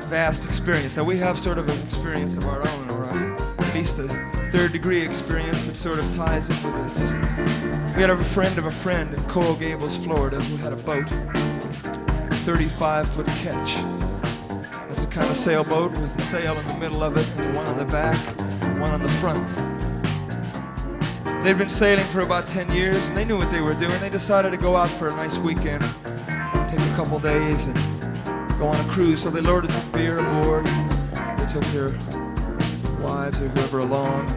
vast 0.06 0.46
experience. 0.46 0.98
Now 0.98 1.04
we 1.04 1.18
have 1.18 1.40
sort 1.40 1.58
of 1.58 1.68
an 1.68 1.82
experience 1.82 2.36
of 2.36 2.46
our 2.46 2.68
own, 2.68 2.90
or 2.92 3.06
at 3.06 3.74
least 3.74 3.98
a 4.00 4.08
third 4.52 4.72
degree 4.74 5.02
experience 5.02 5.66
that 5.66 5.76
sort 5.76 5.98
of 5.98 6.16
ties 6.16 6.50
in 6.50 6.72
with 6.72 6.94
this. 6.94 7.10
We 7.96 8.02
had 8.02 8.10
a 8.10 8.24
friend 8.24 8.58
of 8.58 8.66
a 8.66 8.72
friend 8.72 9.14
in 9.14 9.24
Coral 9.28 9.56
Gables, 9.56 9.98
Florida, 9.98 10.40
who 10.42 10.58
had 10.58 10.74
a 10.74 10.76
boat, 10.76 11.10
a 11.12 12.36
35 12.44 13.08
foot 13.08 13.28
catch. 13.28 13.95
Kind 15.16 15.30
of 15.30 15.38
sailboat 15.38 15.94
with 15.94 16.14
a 16.20 16.22
sail 16.24 16.60
in 16.60 16.68
the 16.68 16.78
middle 16.78 17.02
of 17.02 17.16
it, 17.16 17.26
and 17.38 17.56
one 17.56 17.66
on 17.68 17.78
the 17.78 17.86
back, 17.86 18.20
and 18.64 18.82
one 18.82 18.92
on 18.92 19.02
the 19.02 19.08
front. 19.08 19.48
They'd 21.42 21.58
been 21.58 21.70
sailing 21.70 22.04
for 22.08 22.20
about 22.20 22.48
10 22.48 22.70
years 22.74 22.98
and 23.08 23.16
they 23.16 23.24
knew 23.24 23.38
what 23.38 23.50
they 23.50 23.62
were 23.62 23.76
doing. 23.76 23.98
They 24.02 24.10
decided 24.10 24.52
to 24.52 24.58
go 24.58 24.76
out 24.76 24.90
for 24.90 25.08
a 25.08 25.16
nice 25.16 25.38
weekend, 25.38 25.84
take 26.70 26.82
a 26.82 26.94
couple 26.98 27.18
days 27.20 27.66
and 27.66 27.76
go 28.60 28.68
on 28.68 28.76
a 28.76 28.92
cruise. 28.92 29.24
So 29.24 29.30
they 29.30 29.40
loaded 29.40 29.72
some 29.72 29.90
beer 29.94 30.20
aboard. 30.20 30.66
They 30.66 31.48
took 31.48 31.64
their 31.72 31.92
wives 33.00 33.42
or 33.42 33.48
whoever 33.48 33.80
along. 33.80 34.36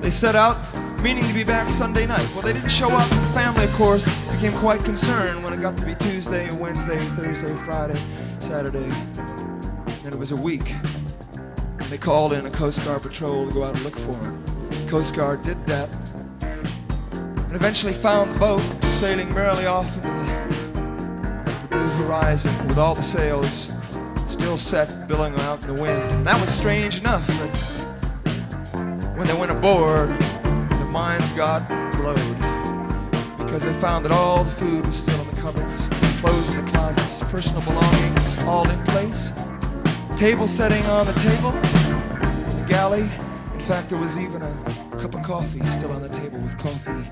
They 0.00 0.10
set 0.10 0.34
out 0.34 0.56
meaning 1.02 1.26
to 1.26 1.34
be 1.34 1.44
back 1.44 1.70
Sunday 1.70 2.06
night. 2.06 2.26
Well, 2.32 2.40
they 2.40 2.54
didn't 2.54 2.70
show 2.70 2.88
up. 2.88 3.10
The 3.10 3.32
family, 3.34 3.64
of 3.64 3.72
course, 3.72 4.06
became 4.30 4.56
quite 4.58 4.82
concerned 4.84 5.44
when 5.44 5.52
it 5.52 5.60
got 5.60 5.76
to 5.76 5.84
be 5.84 5.96
Tuesday, 5.96 6.50
Wednesday, 6.50 6.98
Thursday, 7.00 7.54
Friday, 7.56 8.00
Saturday. 8.38 8.88
And 10.04 10.14
it 10.14 10.18
was 10.18 10.32
a 10.32 10.36
week. 10.36 10.74
And 11.32 11.86
they 11.90 11.98
called 11.98 12.32
in 12.32 12.46
a 12.46 12.50
Coast 12.50 12.84
Guard 12.84 13.02
patrol 13.02 13.46
to 13.46 13.52
go 13.52 13.64
out 13.64 13.74
and 13.74 13.84
look 13.84 13.96
for 13.96 14.14
him. 14.14 14.44
Coast 14.88 15.14
Guard 15.14 15.42
did 15.42 15.64
that 15.66 15.88
and 17.52 17.60
eventually 17.60 17.92
found 17.92 18.34
the 18.34 18.38
boat 18.38 18.62
sailing 18.82 19.32
merrily 19.34 19.66
off 19.66 19.94
into 19.96 20.08
the, 20.08 21.58
the 21.60 21.68
blue 21.68 21.88
horizon 22.04 22.66
with 22.66 22.78
all 22.78 22.94
the 22.94 23.02
sails 23.02 23.68
still 24.26 24.56
set, 24.56 25.06
billowing 25.06 25.34
out 25.40 25.60
in 25.60 25.76
the 25.76 25.82
wind. 25.82 26.02
And 26.12 26.26
that 26.26 26.40
was 26.40 26.48
strange 26.48 26.98
enough, 26.98 27.26
but 27.26 27.56
when 29.18 29.26
they 29.26 29.34
went 29.34 29.52
aboard, 29.52 30.08
their 30.18 30.86
minds 30.86 31.30
got 31.32 31.68
blowed 31.92 32.16
because 33.36 33.64
they 33.64 33.72
found 33.74 34.06
that 34.06 34.12
all 34.12 34.44
the 34.44 34.50
food 34.50 34.86
was 34.86 34.96
still 34.96 35.20
in 35.20 35.28
the 35.34 35.40
cupboards, 35.40 35.88
clothes 36.20 36.54
in 36.54 36.64
the 36.64 36.70
closets, 36.72 37.20
personal 37.30 37.60
belongings 37.62 38.42
all 38.44 38.66
in 38.70 38.82
place, 38.84 39.30
table 40.22 40.46
setting 40.46 40.84
on 40.84 41.04
the 41.04 41.12
table 41.14 41.50
in 41.50 42.56
the 42.56 42.64
galley. 42.68 43.10
In 43.54 43.60
fact, 43.60 43.88
there 43.88 43.98
was 43.98 44.16
even 44.16 44.40
a 44.40 44.54
cup 44.96 45.16
of 45.16 45.22
coffee 45.22 45.60
still 45.66 45.90
on 45.90 46.00
the 46.00 46.08
table 46.10 46.38
with 46.38 46.56
coffee 46.58 47.10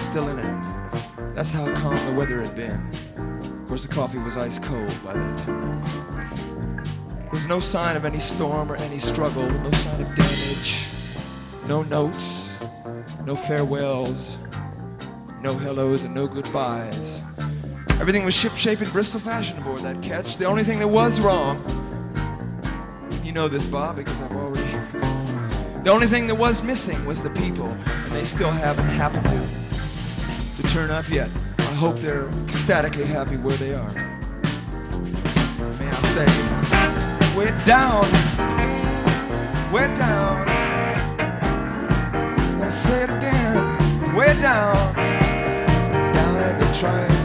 still 0.00 0.30
in 0.30 0.38
it. 0.38 1.34
That's 1.34 1.52
how 1.52 1.70
calm 1.74 1.94
the 2.06 2.14
weather 2.14 2.40
had 2.40 2.56
been. 2.56 2.80
Of 3.60 3.68
course, 3.68 3.82
the 3.82 3.88
coffee 3.88 4.16
was 4.16 4.38
ice 4.38 4.58
cold 4.58 4.90
by 5.04 5.12
that 5.12 5.38
time. 5.40 5.84
There 7.18 7.30
was 7.30 7.46
no 7.46 7.60
sign 7.60 7.94
of 7.94 8.06
any 8.06 8.20
storm 8.20 8.72
or 8.72 8.76
any 8.76 9.00
struggle, 9.00 9.46
no 9.46 9.70
sign 9.72 10.00
of 10.00 10.14
damage, 10.14 10.86
no 11.68 11.82
notes, 11.82 12.56
no 13.26 13.36
farewells, 13.36 14.38
no 15.42 15.52
hellos, 15.58 16.04
and 16.04 16.14
no 16.14 16.26
goodbyes. 16.26 17.20
Everything 18.00 18.24
was 18.24 18.34
shipshape 18.34 18.80
in 18.80 18.88
Bristol 18.88 19.20
fashion 19.20 19.58
aboard 19.58 19.80
that 19.80 20.00
catch. 20.00 20.38
The 20.38 20.46
only 20.46 20.64
thing 20.64 20.78
that 20.78 20.88
was 20.88 21.20
wrong, 21.20 21.62
know 23.36 23.48
this, 23.48 23.66
Bob, 23.66 23.96
because 23.96 24.18
I've 24.22 24.34
already. 24.34 24.62
The 25.84 25.90
only 25.90 26.06
thing 26.06 26.26
that 26.28 26.36
was 26.36 26.62
missing 26.62 27.04
was 27.04 27.22
the 27.22 27.28
people, 27.28 27.66
and 27.66 28.12
they 28.12 28.24
still 28.24 28.50
haven't 28.50 28.86
happened 28.86 29.26
to, 29.26 30.62
to 30.62 30.68
turn 30.72 30.90
up 30.90 31.06
yet. 31.10 31.28
I 31.58 31.74
hope 31.74 31.98
they're 31.98 32.28
ecstatically 32.44 33.04
happy 33.04 33.36
where 33.36 33.58
they 33.58 33.74
are. 33.74 33.92
May 35.78 35.86
I 35.86 36.00
say, 36.16 36.26
we're 37.36 37.58
down, 37.66 38.06
we're 39.70 39.94
down. 39.94 40.46
Let's 42.58 42.76
say 42.76 43.02
it 43.02 43.10
again, 43.10 44.14
we're 44.16 44.40
down, 44.40 44.94
down 44.94 46.36
at 46.36 46.58
the 46.58 46.78
triangle. 46.78 47.15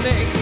snake. 0.00 0.39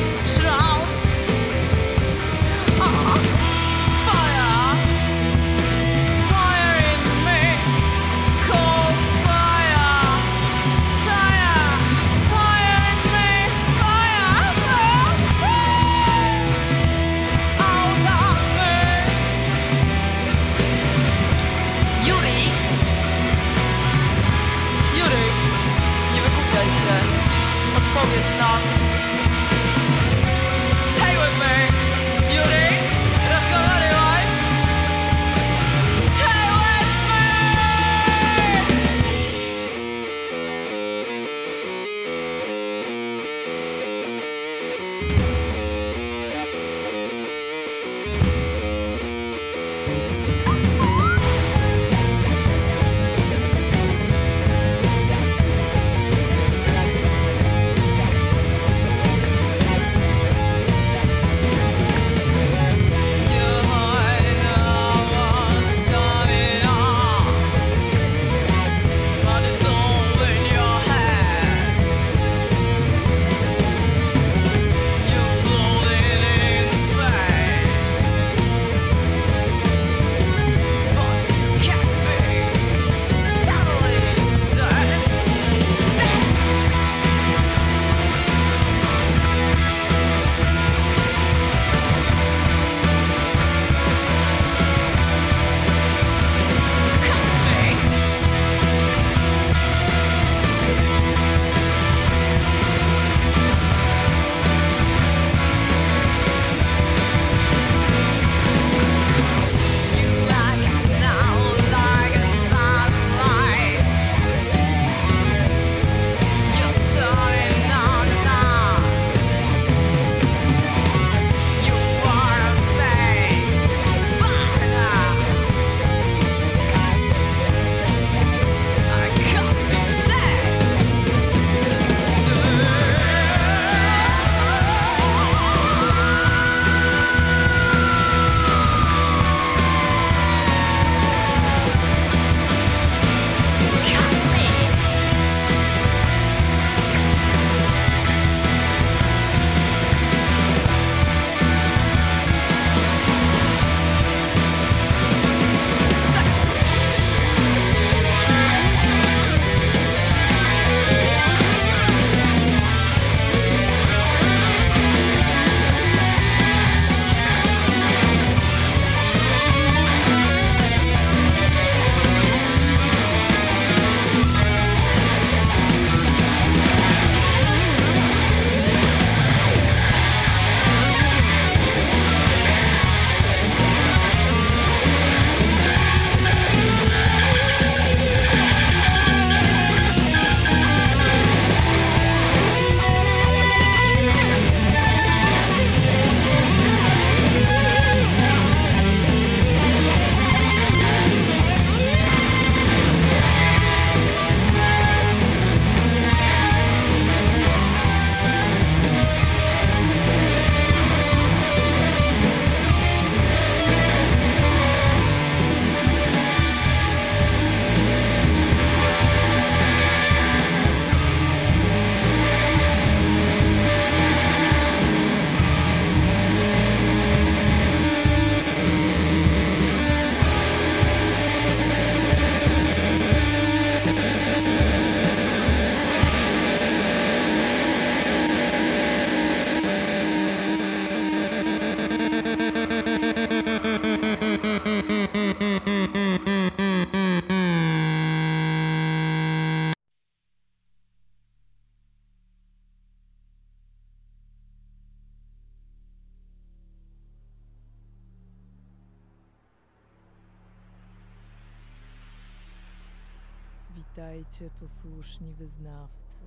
Witajcie, 263.98 264.50
posłuszni 264.60 265.32
wyznawcy. 265.32 266.24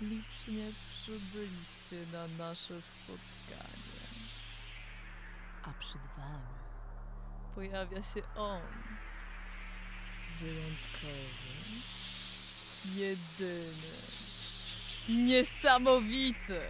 Licznie 0.00 0.72
przybyliście 0.90 1.96
na 2.12 2.44
nasze 2.44 2.80
spotkanie. 2.82 4.26
A 5.62 5.72
przed 5.78 6.02
wami 6.16 6.58
pojawia 7.54 8.02
się 8.02 8.22
on. 8.34 8.60
Wyjątkowy, 10.40 11.82
jedyny, 12.84 13.96
niesamowity. 15.08 16.60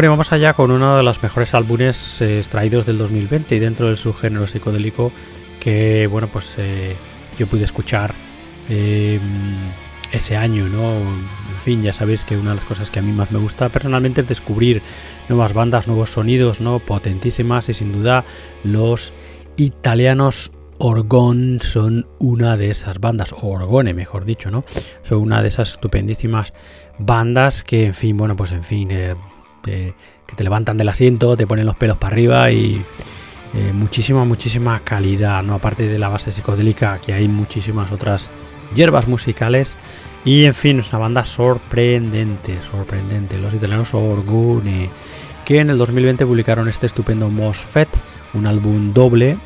Bueno, 0.00 0.12
vamos 0.12 0.32
allá 0.32 0.54
con 0.54 0.70
uno 0.70 0.96
de 0.96 1.02
los 1.02 1.22
mejores 1.22 1.52
álbumes 1.52 2.22
eh, 2.22 2.38
extraídos 2.38 2.86
del 2.86 2.96
2020 2.96 3.54
y 3.54 3.58
dentro 3.58 3.86
del 3.86 3.98
subgénero 3.98 4.46
psicodélico 4.46 5.12
que, 5.60 6.06
bueno, 6.06 6.28
pues 6.32 6.54
eh, 6.56 6.96
yo 7.38 7.46
pude 7.46 7.64
escuchar 7.64 8.14
eh, 8.70 9.20
ese 10.10 10.38
año, 10.38 10.70
¿no? 10.70 10.94
En 10.94 11.60
fin, 11.60 11.82
ya 11.82 11.92
sabéis 11.92 12.24
que 12.24 12.38
una 12.38 12.52
de 12.52 12.56
las 12.56 12.64
cosas 12.64 12.90
que 12.90 12.98
a 12.98 13.02
mí 13.02 13.12
más 13.12 13.30
me 13.30 13.40
gusta 13.40 13.68
personalmente 13.68 14.22
es 14.22 14.28
descubrir 14.28 14.80
nuevas 15.28 15.52
bandas, 15.52 15.86
nuevos 15.86 16.12
sonidos, 16.12 16.62
¿no? 16.62 16.78
Potentísimas 16.78 17.68
y 17.68 17.74
sin 17.74 17.92
duda 17.92 18.24
los 18.64 19.12
italianos 19.58 20.50
Orgón 20.78 21.58
son 21.60 22.06
una 22.18 22.56
de 22.56 22.70
esas 22.70 23.00
bandas, 23.00 23.34
o 23.34 23.48
Orgone 23.48 23.92
mejor 23.92 24.24
dicho, 24.24 24.50
¿no? 24.50 24.64
Son 25.02 25.18
una 25.18 25.42
de 25.42 25.48
esas 25.48 25.72
estupendísimas 25.72 26.54
bandas 26.98 27.62
que, 27.62 27.84
en 27.84 27.94
fin, 27.94 28.16
bueno, 28.16 28.34
pues 28.34 28.52
en 28.52 28.64
fin, 28.64 28.88
que 29.62 29.94
te 30.34 30.44
levantan 30.44 30.76
del 30.78 30.88
asiento, 30.88 31.36
te 31.36 31.46
ponen 31.46 31.66
los 31.66 31.76
pelos 31.76 31.96
para 31.96 32.14
arriba 32.14 32.50
y 32.50 32.84
eh, 33.52 33.72
muchísima, 33.72 34.24
muchísima 34.24 34.78
calidad, 34.80 35.42
¿no? 35.42 35.54
Aparte 35.54 35.88
de 35.88 35.98
la 35.98 36.08
base 36.08 36.30
psicodélica, 36.30 37.00
que 37.04 37.12
hay 37.12 37.26
muchísimas 37.26 37.90
otras 37.90 38.30
hierbas 38.74 39.08
musicales. 39.08 39.76
Y 40.24 40.44
en 40.44 40.54
fin, 40.54 40.80
es 40.80 40.90
una 40.90 40.98
banda 40.98 41.24
sorprendente, 41.24 42.58
sorprendente. 42.70 43.38
Los 43.38 43.54
italianos 43.54 43.94
Orgone, 43.94 44.90
que 45.44 45.58
en 45.58 45.70
el 45.70 45.78
2020 45.78 46.26
publicaron 46.26 46.68
este 46.68 46.86
estupendo 46.86 47.28
Mosfet, 47.28 47.88
un 48.34 48.46
álbum 48.46 48.92
doble 48.92 49.36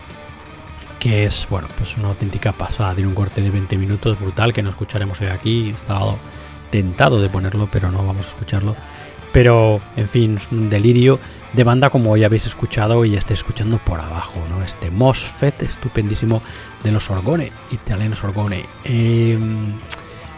que 1.05 1.27
es, 1.27 1.47
bueno, 1.51 1.69
pues 1.77 1.99
una 1.99 2.09
auténtica 2.09 2.53
pasada. 2.53 2.95
Tiene 2.95 3.09
un 3.09 3.15
corte 3.15 3.43
de 3.43 3.51
20 3.51 3.77
minutos 3.77 4.19
brutal 4.19 4.55
que 4.55 4.63
no 4.63 4.71
escucharemos 4.71 5.21
hoy 5.21 5.27
aquí. 5.27 5.69
He 5.69 5.75
estado 5.75 6.19
tentado 6.71 7.21
de 7.21 7.29
ponerlo, 7.29 7.69
pero 7.71 7.91
no 7.91 7.99
vamos 7.99 8.25
a 8.25 8.29
escucharlo. 8.31 8.75
Pero, 9.35 9.81
en 9.97 10.07
fin, 10.07 10.37
es 10.37 10.47
un 10.53 10.71
delirio 10.71 11.19
de 11.55 11.65
banda 11.65 11.91
como 11.91 12.17
ya 12.17 12.27
habéis 12.27 12.47
escuchado 12.47 13.05
y 13.05 13.11
ya 13.11 13.19
estáis 13.19 13.41
escuchando 13.41 13.79
por 13.79 14.01
abajo, 14.01 14.41
¿no? 14.49 14.63
Este 14.63 14.93
Mosfet 14.93 15.61
estupendísimo 15.65 16.41
de 16.85 16.93
los 16.93 17.11
Orgone, 17.11 17.51
italianos 17.73 18.23
Orgone. 18.23 18.65
Eh, 18.85 19.37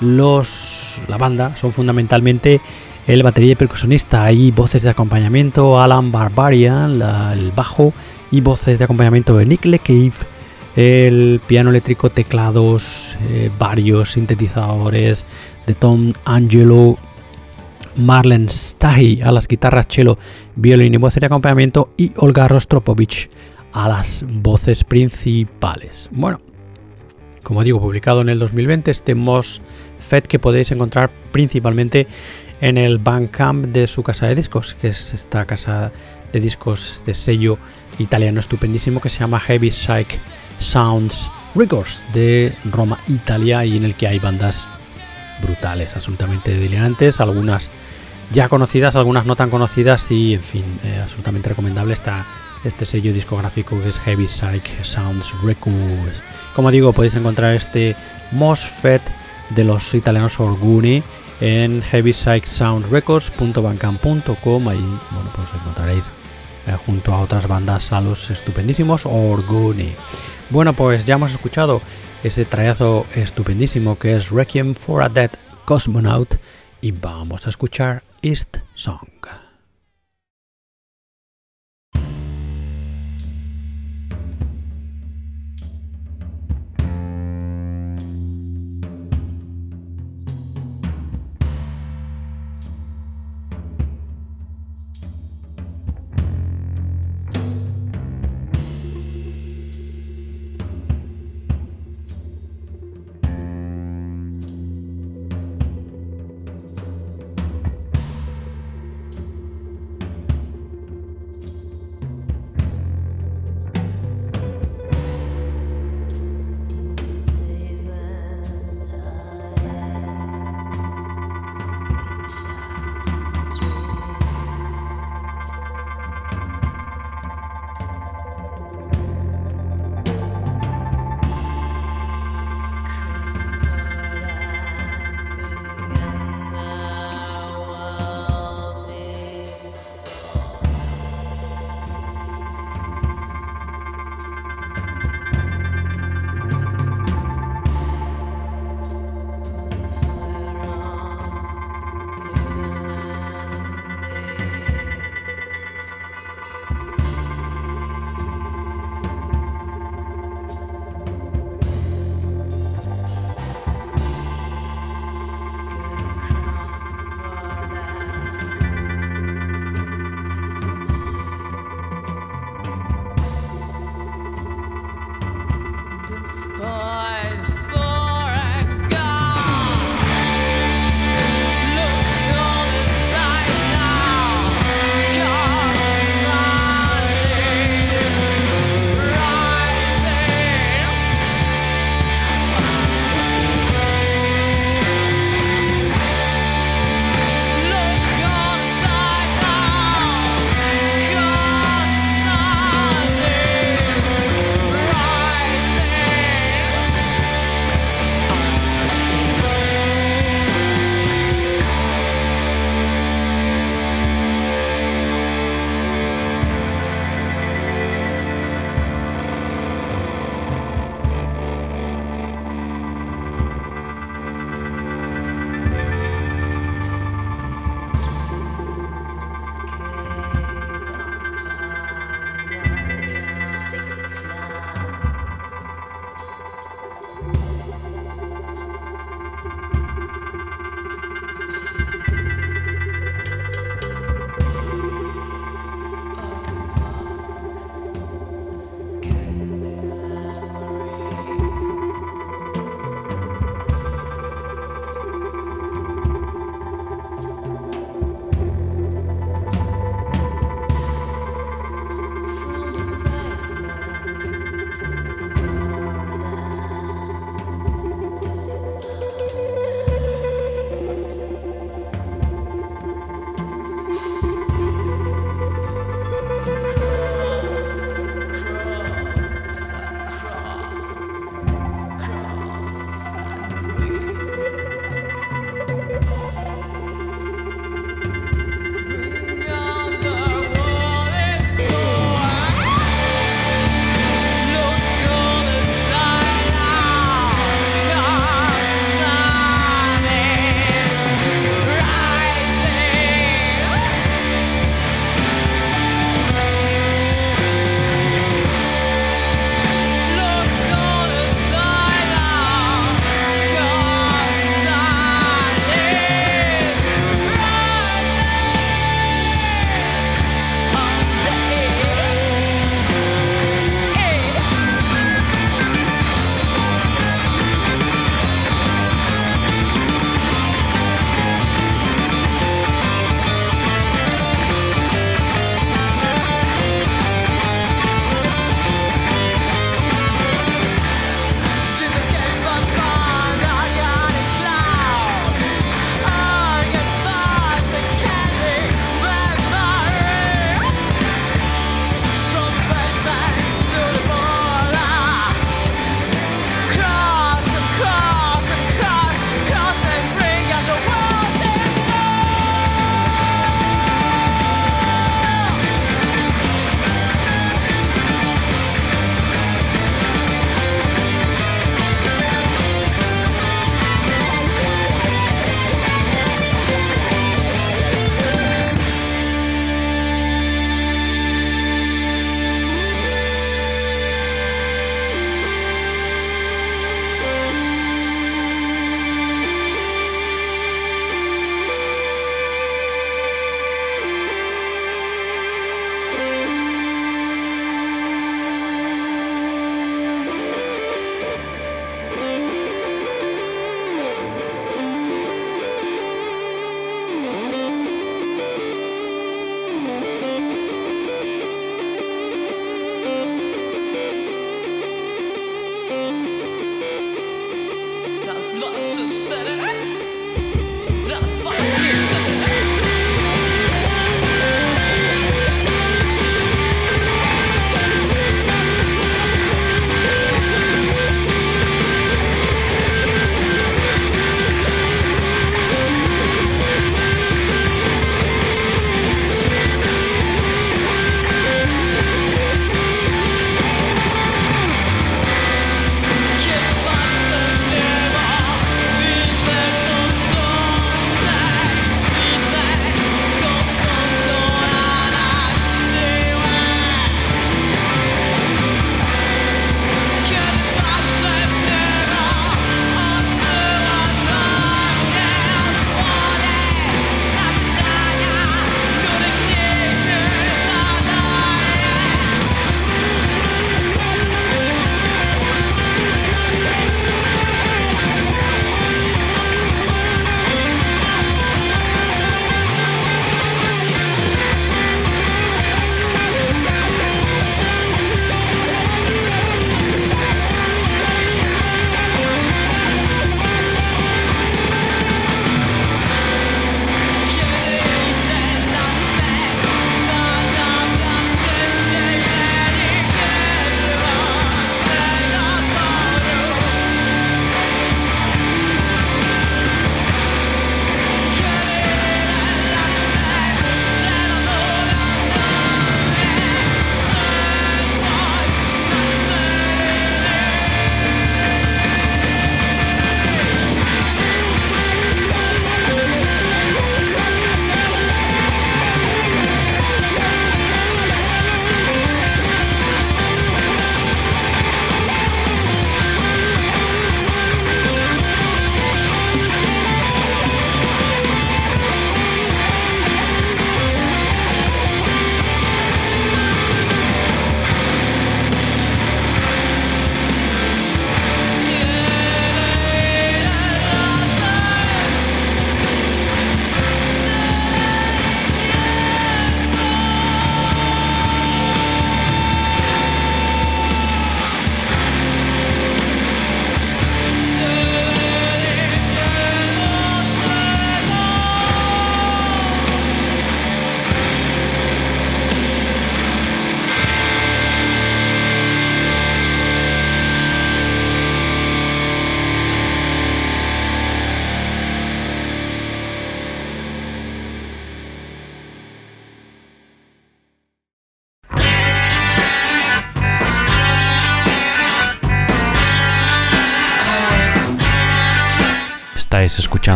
los, 0.00 1.00
la 1.08 1.16
banda 1.16 1.56
son 1.56 1.72
fundamentalmente 1.72 2.60
el 3.06 3.22
batería 3.22 3.52
y 3.52 3.56
percusionista 3.56 4.30
y 4.30 4.50
voces 4.50 4.82
de 4.82 4.90
acompañamiento 4.90 5.80
Alan 5.80 6.12
Barbarian, 6.12 7.00
el 7.32 7.50
bajo 7.50 7.94
y 8.30 8.42
voces 8.42 8.78
de 8.78 8.84
acompañamiento 8.84 9.38
de 9.38 9.46
Nick 9.46 9.64
LeCave, 9.64 10.12
el 10.76 11.40
piano 11.46 11.70
eléctrico, 11.70 12.10
teclados, 12.10 13.16
eh, 13.22 13.50
varios 13.58 14.12
sintetizadores 14.12 15.26
de 15.66 15.74
Tom 15.74 16.12
Angelo, 16.26 16.98
Marlen 17.96 18.48
Stahy 18.48 19.20
a 19.22 19.32
las 19.32 19.48
guitarras, 19.48 19.86
cello, 19.88 20.18
violín 20.56 20.94
y 20.94 20.96
voces 20.96 21.20
de 21.20 21.26
acompañamiento 21.26 21.92
y 21.96 22.12
Olga 22.16 22.48
Rostropovich 22.48 23.30
a 23.72 23.88
las 23.88 24.24
voces 24.26 24.84
principales. 24.84 26.08
Bueno, 26.12 26.40
como 27.42 27.64
digo, 27.64 27.80
publicado 27.80 28.20
en 28.20 28.28
el 28.28 28.38
2020 28.38 28.90
este 28.90 29.14
Mosfet 29.14 30.26
que 30.26 30.38
podéis 30.38 30.70
encontrar 30.70 31.10
principalmente 31.32 32.06
en 32.60 32.78
el 32.78 32.98
Bandcamp 32.98 33.66
de 33.66 33.86
su 33.86 34.02
casa 34.02 34.26
de 34.26 34.36
discos, 34.36 34.74
que 34.74 34.88
es 34.88 35.12
esta 35.12 35.44
casa 35.46 35.90
de 36.32 36.40
discos, 36.40 36.96
este 36.96 37.14
sello 37.14 37.58
italiano 37.98 38.40
estupendísimo 38.40 39.00
que 39.00 39.08
se 39.08 39.18
llama 39.18 39.40
Heavy 39.40 39.70
Psych 39.70 40.18
Sounds 40.60 41.28
Records 41.54 42.00
de 42.14 42.54
Roma, 42.70 42.98
Italia, 43.08 43.64
y 43.64 43.76
en 43.76 43.84
el 43.84 43.94
que 43.94 44.06
hay 44.06 44.18
bandas 44.18 44.68
brutales, 45.42 45.94
absolutamente 45.94 46.54
delirantes, 46.54 47.20
algunas 47.20 47.68
ya 48.32 48.48
conocidas, 48.48 48.96
algunas 48.96 49.26
no 49.26 49.36
tan 49.36 49.50
conocidas 49.50 50.10
y 50.10 50.32
en 50.34 50.42
fin, 50.42 50.64
eh, 50.84 50.98
absolutamente 51.02 51.50
recomendable 51.50 51.92
está 51.92 52.24
este 52.64 52.86
sello 52.86 53.12
discográfico 53.12 53.78
que 53.82 53.90
es 53.90 53.98
Heavy 53.98 54.28
Psych 54.28 54.82
Sounds 54.82 55.34
Records. 55.42 56.22
Como 56.54 56.70
digo, 56.70 56.92
podéis 56.92 57.14
encontrar 57.14 57.54
este 57.54 57.96
Mosfet 58.30 59.02
de 59.50 59.64
los 59.64 59.92
italianos 59.94 60.38
Orguni 60.40 61.02
en 61.40 61.82
heavypsychsoundrecords.bandcamp.com 61.82 64.68
ahí 64.68 64.98
bueno 65.10 65.30
pues 65.34 65.48
encontraréis 65.54 66.10
eh, 66.66 66.76
junto 66.86 67.12
a 67.12 67.20
otras 67.20 67.48
bandas 67.48 67.92
a 67.92 68.00
los 68.00 68.30
estupendísimos 68.30 69.04
Orguni. 69.04 69.92
Bueno, 70.50 70.74
pues 70.74 71.04
ya 71.04 71.14
hemos 71.14 71.32
escuchado 71.32 71.82
ese 72.22 72.44
trayazo 72.44 73.06
estupendísimo 73.14 73.98
que 73.98 74.14
es 74.14 74.30
Requiem 74.30 74.74
for 74.74 75.02
a 75.02 75.08
Dead 75.08 75.30
Cosmonaut 75.64 76.36
y 76.80 76.92
vamos 76.92 77.46
a 77.46 77.50
escuchar 77.50 78.04
East 78.24 78.60
song. 78.76 79.10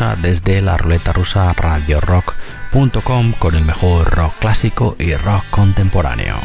Desde 0.00 0.62
la 0.62 0.78
ruleta 0.78 1.12
rusa 1.12 1.52
radio 1.52 2.00
rock.com 2.00 3.32
con 3.32 3.54
el 3.54 3.62
mejor 3.62 4.10
rock 4.10 4.32
clásico 4.38 4.96
y 4.98 5.14
rock 5.16 5.44
contemporáneo. 5.50 6.36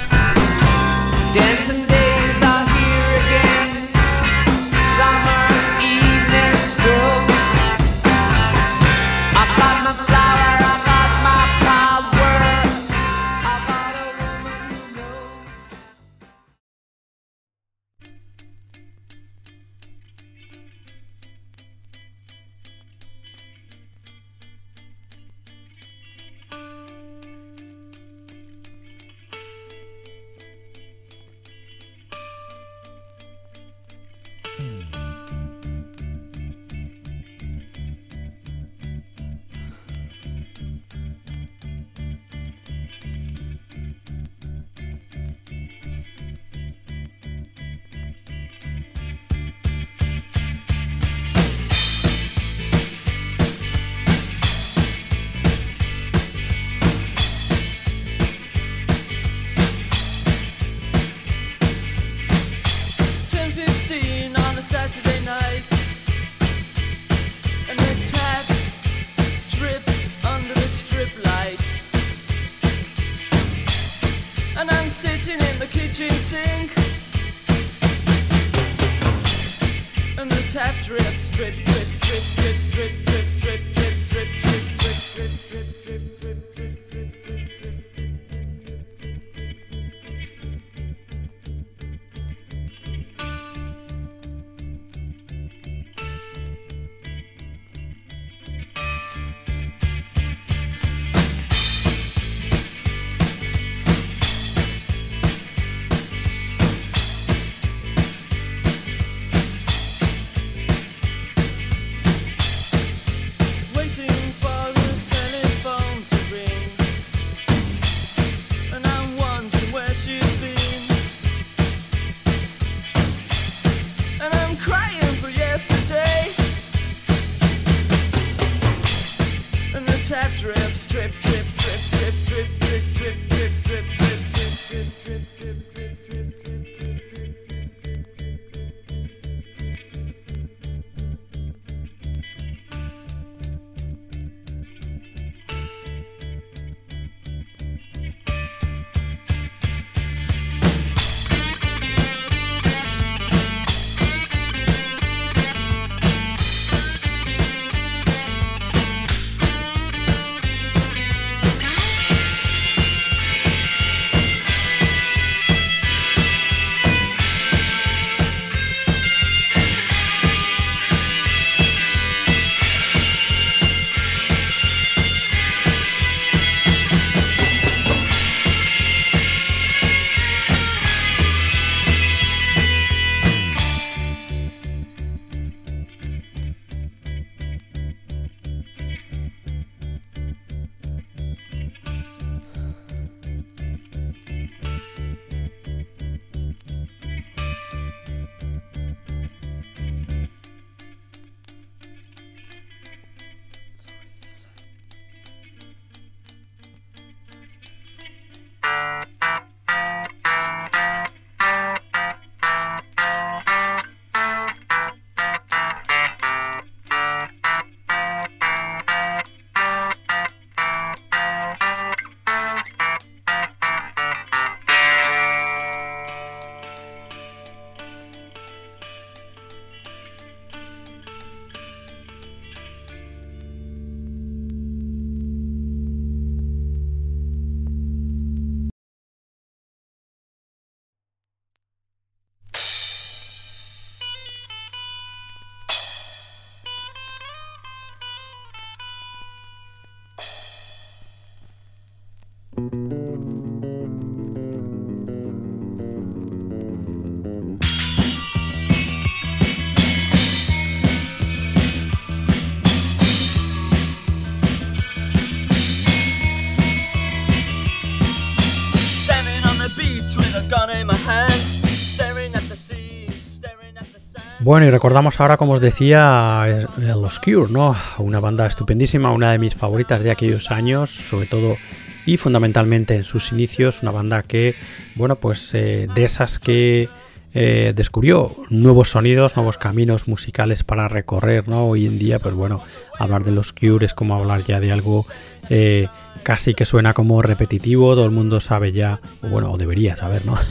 Bueno, 274.39 274.68
y 274.68 274.70
recordamos 274.70 275.20
ahora, 275.20 275.36
como 275.38 275.53
os 275.53 275.60
decía, 275.60 276.68
los 276.78 277.20
Cure, 277.20 277.51
¿no? 277.51 277.76
Una 277.97 278.20
banda 278.20 278.45
estupendísima, 278.45 279.12
una 279.12 279.32
de 279.32 279.39
mis 279.39 279.55
favoritas 279.55 280.03
de 280.03 280.12
aquellos 280.12 280.51
años, 280.51 280.89
sobre 280.89 281.26
todo 281.26 281.58
y 282.05 282.18
fundamentalmente 282.18 282.95
en 282.95 283.03
sus 283.03 283.32
inicios, 283.34 283.82
una 283.82 283.91
banda 283.91 284.24
que, 284.24 284.55
bueno, 284.95 285.18
pues 285.18 285.53
eh, 285.53 285.88
de 285.93 286.05
esas 286.05 286.39
que 286.39 286.88
eh, 287.34 287.74
descubrió 287.76 288.36
nuevos 288.49 288.91
sonidos, 288.91 289.36
nuevos 289.36 289.58
caminos 289.58 290.08
musicales 290.08 290.64
para 290.64 290.88
recorrer, 290.88 291.49
¿no? 291.49 291.66
Hoy 291.68 291.86
en 291.86 291.99
día, 291.99 292.18
pues 292.18 292.34
bueno, 292.34 292.62
hablar 292.97 293.26
de 293.26 293.34
los 293.34 293.51
Cure 293.51 293.86
es 293.86 293.93
como 293.93 294.16
hablar 294.16 294.41
ya 294.43 294.62
de 294.62 294.72
algo 294.72 295.05
eh, 295.49 295.89
casi 296.24 296.53
que 296.53 296.65
suena 296.65 296.93
como 296.93 297.22
repetitivo, 297.22 297.93
todo 297.95 298.05
el 298.05 298.11
mundo 298.11 298.39
sabe 298.39 298.72
ya, 298.72 298.99
o 299.22 299.28
bueno, 299.28 299.51
o 299.51 299.57
debería 299.57 299.95
saber, 299.95 300.26
¿no? 300.26 300.38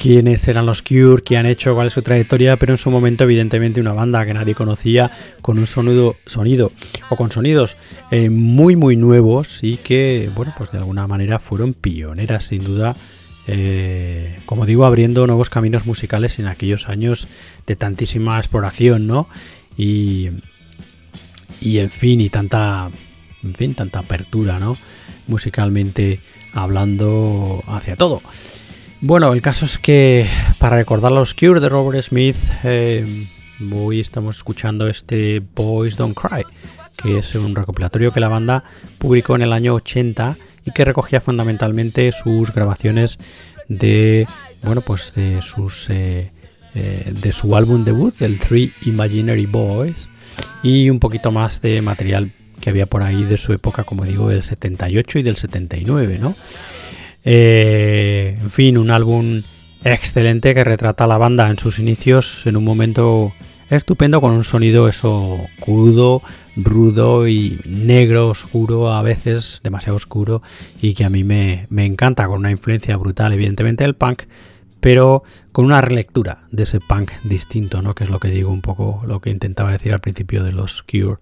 quiénes 0.00 0.46
eran 0.46 0.64
los 0.64 0.82
Cure, 0.82 1.22
qué 1.22 1.36
han 1.36 1.46
hecho, 1.46 1.74
cuál 1.74 1.88
es 1.88 1.92
su 1.92 2.02
trayectoria, 2.02 2.56
pero 2.56 2.72
en 2.72 2.78
su 2.78 2.90
momento 2.90 3.24
evidentemente 3.24 3.80
una 3.80 3.92
banda 3.92 4.24
que 4.24 4.32
nadie 4.32 4.54
conocía 4.54 5.10
con 5.42 5.58
un 5.58 5.66
sonido, 5.66 6.16
sonido 6.24 6.70
o 7.10 7.16
con 7.16 7.32
sonidos 7.32 7.76
eh, 8.12 8.30
muy 8.30 8.76
muy 8.76 8.94
nuevos 8.96 9.58
y 9.62 9.76
que 9.76 10.30
bueno 10.36 10.54
pues 10.56 10.70
de 10.70 10.78
alguna 10.78 11.06
manera 11.08 11.40
fueron 11.40 11.74
pioneras 11.74 12.44
sin 12.44 12.62
duda. 12.62 12.94
eh, 13.48 14.38
como 14.44 14.66
digo, 14.66 14.84
abriendo 14.84 15.26
nuevos 15.26 15.48
caminos 15.50 15.86
musicales 15.86 16.38
en 16.38 16.46
aquellos 16.46 16.88
años 16.88 17.26
de 17.66 17.76
tantísima 17.76 18.38
exploración, 18.38 19.06
¿no? 19.06 19.26
Y, 19.76 20.28
y 21.60 21.78
en 21.78 21.90
fin, 21.90 22.20
y 22.20 22.28
tanta, 22.28 22.90
en 23.42 23.54
fin, 23.54 23.74
tanta 23.74 24.00
apertura, 24.00 24.58
¿no? 24.58 24.76
Musicalmente 25.26 26.20
hablando 26.52 27.62
hacia 27.66 27.96
todo. 27.96 28.20
Bueno, 29.00 29.32
el 29.32 29.42
caso 29.42 29.64
es 29.64 29.78
que 29.78 30.28
para 30.58 30.76
recordar 30.76 31.12
los 31.12 31.34
Cure 31.34 31.60
de 31.60 31.68
Robert 31.68 32.02
Smith, 32.02 32.36
eh, 32.64 33.26
hoy 33.72 34.00
estamos 34.00 34.38
escuchando 34.38 34.88
este 34.88 35.40
Boys 35.54 35.96
Don't 35.96 36.16
Cry, 36.18 36.44
que 36.96 37.18
es 37.18 37.34
un 37.34 37.54
recopilatorio 37.54 38.10
que 38.10 38.20
la 38.20 38.28
banda 38.28 38.64
publicó 38.98 39.36
en 39.36 39.42
el 39.42 39.52
año 39.52 39.74
80 39.74 40.36
y 40.64 40.72
que 40.72 40.84
recogía 40.84 41.20
fundamentalmente 41.20 42.10
sus 42.12 42.52
grabaciones 42.52 43.18
de, 43.68 44.26
bueno, 44.64 44.80
pues 44.80 45.14
de 45.14 45.42
sus 45.42 45.88
eh, 45.90 46.32
eh, 46.74 47.12
de 47.12 47.32
su 47.32 47.56
álbum 47.56 47.84
debut, 47.84 48.20
el 48.20 48.38
Three 48.38 48.72
Imaginary 48.82 49.46
Boys, 49.46 50.08
y 50.62 50.90
un 50.90 51.00
poquito 51.00 51.30
más 51.30 51.62
de 51.62 51.80
material 51.82 52.32
que 52.60 52.70
había 52.70 52.86
por 52.86 53.02
ahí 53.02 53.24
de 53.24 53.36
su 53.36 53.52
época, 53.52 53.84
como 53.84 54.04
digo, 54.04 54.28
del 54.28 54.42
78 54.42 55.18
y 55.18 55.22
del 55.22 55.36
79, 55.36 56.18
¿no? 56.18 56.34
Eh, 57.24 58.38
en 58.40 58.50
fin, 58.50 58.78
un 58.78 58.90
álbum 58.90 59.42
excelente 59.84 60.54
que 60.54 60.64
retrata 60.64 61.04
a 61.04 61.06
la 61.06 61.18
banda 61.18 61.48
en 61.50 61.58
sus 61.58 61.78
inicios 61.78 62.42
en 62.46 62.56
un 62.56 62.64
momento 62.64 63.32
estupendo 63.70 64.20
con 64.20 64.32
un 64.32 64.44
sonido 64.44 64.88
eso 64.88 65.38
crudo, 65.60 66.22
rudo 66.56 67.28
y 67.28 67.58
negro, 67.66 68.28
oscuro, 68.28 68.92
a 68.92 69.02
veces 69.02 69.60
demasiado 69.62 69.96
oscuro 69.96 70.42
y 70.80 70.94
que 70.94 71.04
a 71.04 71.10
mí 71.10 71.22
me, 71.22 71.66
me 71.70 71.84
encanta 71.84 72.26
con 72.26 72.38
una 72.38 72.50
influencia 72.50 72.96
brutal 72.96 73.32
evidentemente 73.32 73.84
del 73.84 73.94
punk, 73.94 74.22
pero 74.80 75.22
con 75.52 75.64
una 75.64 75.80
relectura 75.80 76.44
de 76.50 76.62
ese 76.62 76.80
punk 76.80 77.12
distinto, 77.24 77.82
¿no? 77.82 77.94
Que 77.94 78.04
es 78.04 78.10
lo 78.10 78.20
que 78.20 78.28
digo 78.28 78.50
un 78.50 78.62
poco, 78.62 79.02
lo 79.06 79.20
que 79.20 79.30
intentaba 79.30 79.72
decir 79.72 79.92
al 79.92 80.00
principio 80.00 80.44
de 80.44 80.52
los 80.52 80.82
Cure 80.82 81.18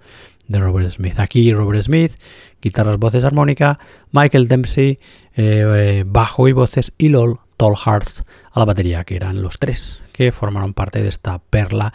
de 0.48 0.58
Robert 0.58 0.90
Smith. 0.90 1.18
Aquí 1.18 1.52
Robert 1.52 1.82
Smith, 1.82 2.12
guitarras, 2.60 2.98
voces, 2.98 3.24
armónica, 3.24 3.78
Michael 4.12 4.48
Dempsey, 4.48 4.98
eh, 5.34 5.66
eh, 5.74 6.04
bajo 6.06 6.48
y 6.48 6.52
voces 6.52 6.92
y 6.98 7.08
LOL 7.08 7.40
Tall 7.56 7.76
Hearts 7.76 8.24
a 8.52 8.58
la 8.58 8.64
batería, 8.64 9.04
que 9.04 9.16
eran 9.16 9.42
los 9.42 9.58
tres 9.58 9.98
que 10.12 10.32
formaron 10.32 10.72
parte 10.72 11.02
de 11.02 11.08
esta 11.08 11.38
perla 11.38 11.92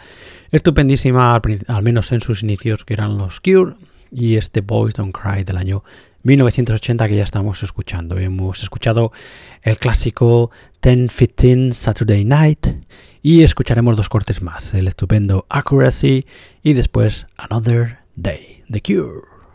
estupendísima, 0.52 1.34
al, 1.34 1.42
al 1.66 1.82
menos 1.82 2.12
en 2.12 2.20
sus 2.20 2.42
inicios, 2.42 2.84
que 2.84 2.94
eran 2.94 3.18
los 3.18 3.40
Cure 3.40 3.74
y 4.12 4.36
este 4.36 4.60
Boys 4.60 4.94
Don't 4.94 5.16
Cry 5.16 5.42
del 5.42 5.56
año 5.56 5.82
1980 6.24 7.08
que 7.08 7.16
ya 7.16 7.24
estamos 7.24 7.62
escuchando. 7.62 8.18
Hemos 8.18 8.62
escuchado 8.62 9.12
el 9.62 9.76
clásico 9.76 10.50
10-15 10.82 11.72
Saturday 11.72 12.24
Night 12.24 12.66
y 13.22 13.42
escucharemos 13.42 13.96
dos 13.96 14.08
cortes 14.08 14.42
más, 14.42 14.74
el 14.74 14.88
estupendo 14.88 15.46
Accuracy 15.48 16.26
y 16.62 16.74
después 16.74 17.26
Another 17.36 18.01
Day, 18.20 18.62
The 18.68 18.78
Cure. 18.78 19.46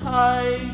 time. 0.00 0.69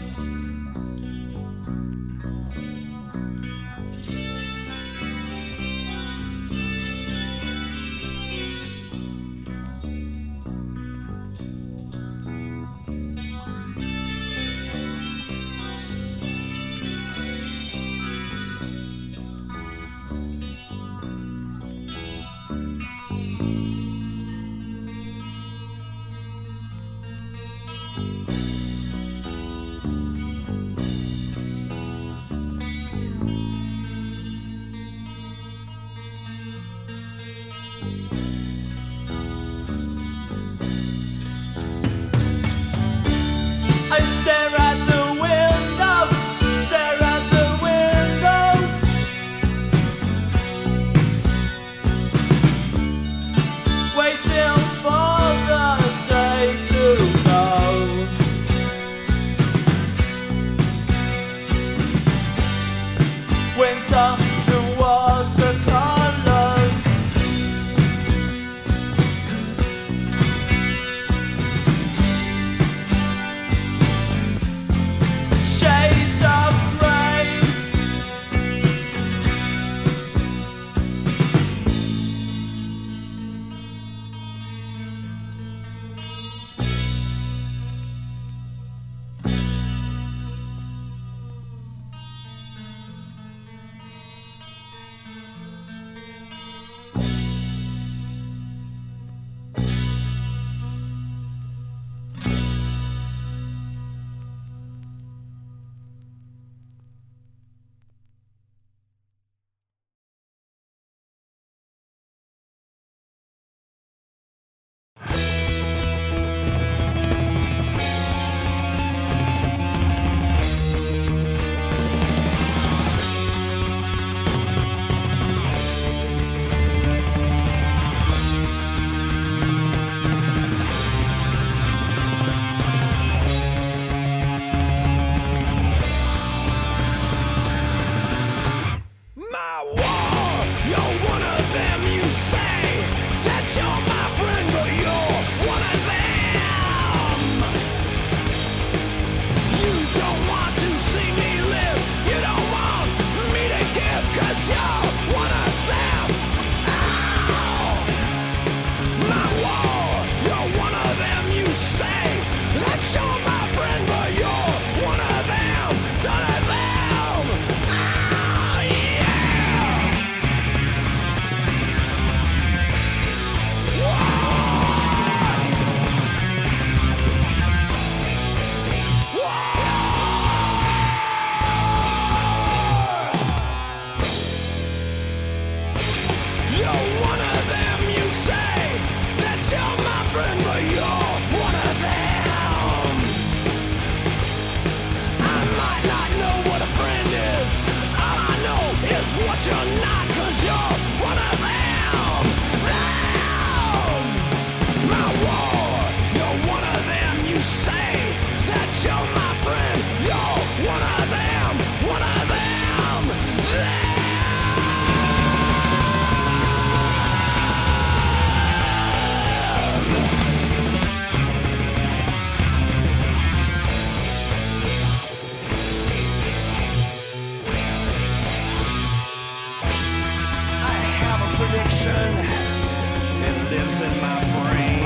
lives 233.51 233.81
in 233.81 234.01
my 234.01 234.51
brain. 234.51 234.83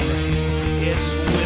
It's 0.82 1.39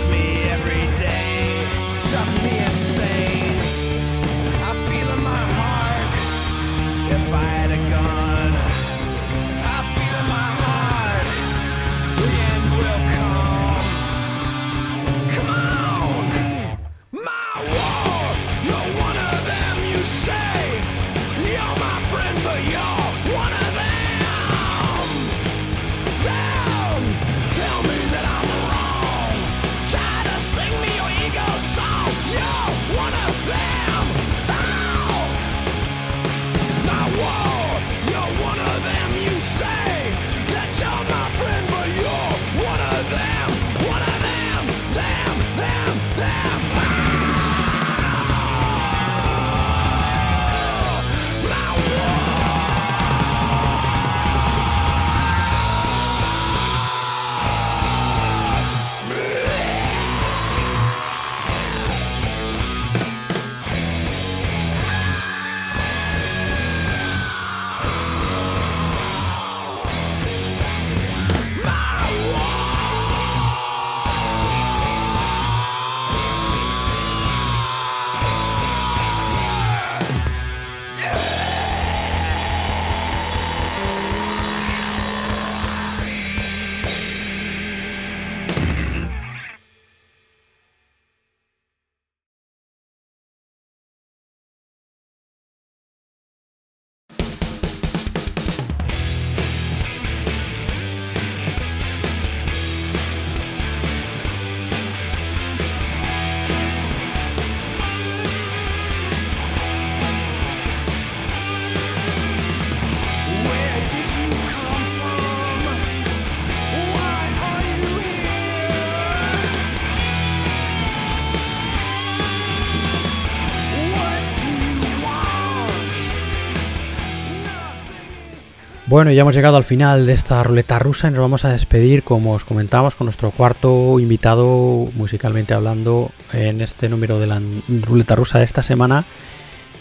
Bueno, 128.95 129.11
ya 129.11 129.22
hemos 129.22 129.34
llegado 129.34 129.57
al 129.57 129.64
final 129.64 130.07
de 130.07 130.12
esta 130.12 130.40
ruleta 130.45 130.78
rusa 130.78 131.09
y 131.09 131.11
nos 131.11 131.18
vamos 131.18 131.45
a 131.45 131.51
despedir, 131.51 132.05
como 132.05 132.32
os 132.34 132.45
comentábamos, 132.45 132.95
con 132.95 133.07
nuestro 133.07 133.32
cuarto 133.32 133.99
invitado 133.99 134.88
musicalmente 134.95 135.53
hablando 135.53 136.12
en 136.32 136.61
este 136.61 136.88
número 136.88 137.18
de 137.18 137.26
la 137.26 137.42
ruleta 137.66 138.14
rusa 138.14 138.38
de 138.38 138.45
esta 138.45 138.62
semana. 138.62 139.05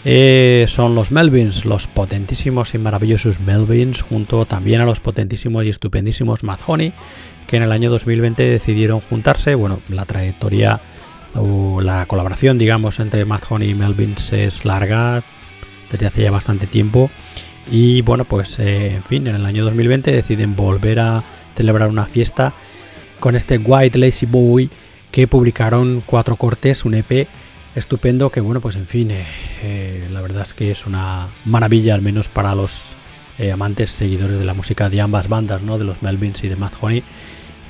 Eh, 0.04 0.66
son 0.68 0.96
los 0.96 1.12
Melvins, 1.12 1.64
los 1.64 1.86
potentísimos 1.86 2.74
y 2.74 2.78
maravillosos 2.78 3.38
Melvins, 3.38 4.02
junto 4.02 4.46
también 4.46 4.80
a 4.80 4.84
los 4.84 4.98
potentísimos 4.98 5.64
y 5.64 5.68
estupendísimos 5.68 6.42
Mad 6.42 6.58
Honey, 6.66 6.92
que 7.46 7.58
en 7.58 7.62
el 7.62 7.70
año 7.70 7.90
2020 7.90 8.42
decidieron 8.42 8.98
juntarse. 8.98 9.54
Bueno, 9.54 9.78
la 9.90 10.06
trayectoria 10.06 10.80
o 11.36 11.80
la 11.80 12.04
colaboración, 12.06 12.58
digamos, 12.58 12.98
entre 12.98 13.24
Mad 13.24 13.42
Honey 13.48 13.70
y 13.70 13.74
Melvins 13.74 14.32
es 14.32 14.64
larga 14.64 15.22
desde 15.92 16.06
hace 16.06 16.22
ya 16.22 16.32
bastante 16.32 16.66
tiempo. 16.66 17.12
Y 17.70 18.02
bueno, 18.02 18.24
pues 18.24 18.58
eh, 18.58 18.94
en 18.96 19.02
fin, 19.02 19.26
en 19.26 19.36
el 19.36 19.46
año 19.46 19.64
2020 19.64 20.12
deciden 20.12 20.54
volver 20.54 21.00
a 21.00 21.22
celebrar 21.56 21.88
una 21.88 22.04
fiesta 22.04 22.52
con 23.20 23.36
este 23.36 23.58
White 23.58 23.98
Lazy 23.98 24.26
Boy 24.26 24.68
que 25.10 25.26
publicaron 25.26 26.02
cuatro 26.04 26.36
cortes, 26.36 26.84
un 26.84 26.94
EP 26.94 27.26
estupendo 27.74 28.30
que 28.30 28.40
bueno, 28.40 28.60
pues 28.60 28.76
en 28.76 28.86
fin, 28.86 29.10
eh, 29.10 29.24
eh, 29.62 30.08
la 30.12 30.20
verdad 30.20 30.42
es 30.42 30.52
que 30.52 30.70
es 30.70 30.86
una 30.86 31.28
maravilla 31.44 31.94
al 31.94 32.02
menos 32.02 32.28
para 32.28 32.54
los 32.54 32.96
amantes 33.52 33.90
seguidores 33.90 34.38
de 34.38 34.44
la 34.44 34.54
música 34.54 34.88
de 34.88 35.00
ambas 35.00 35.28
bandas, 35.28 35.60
¿no? 35.62 35.76
De 35.76 35.82
los 35.82 36.02
Melvins 36.02 36.44
y 36.44 36.48
de 36.48 36.54
Mad 36.54 36.70
Honey. 36.80 37.02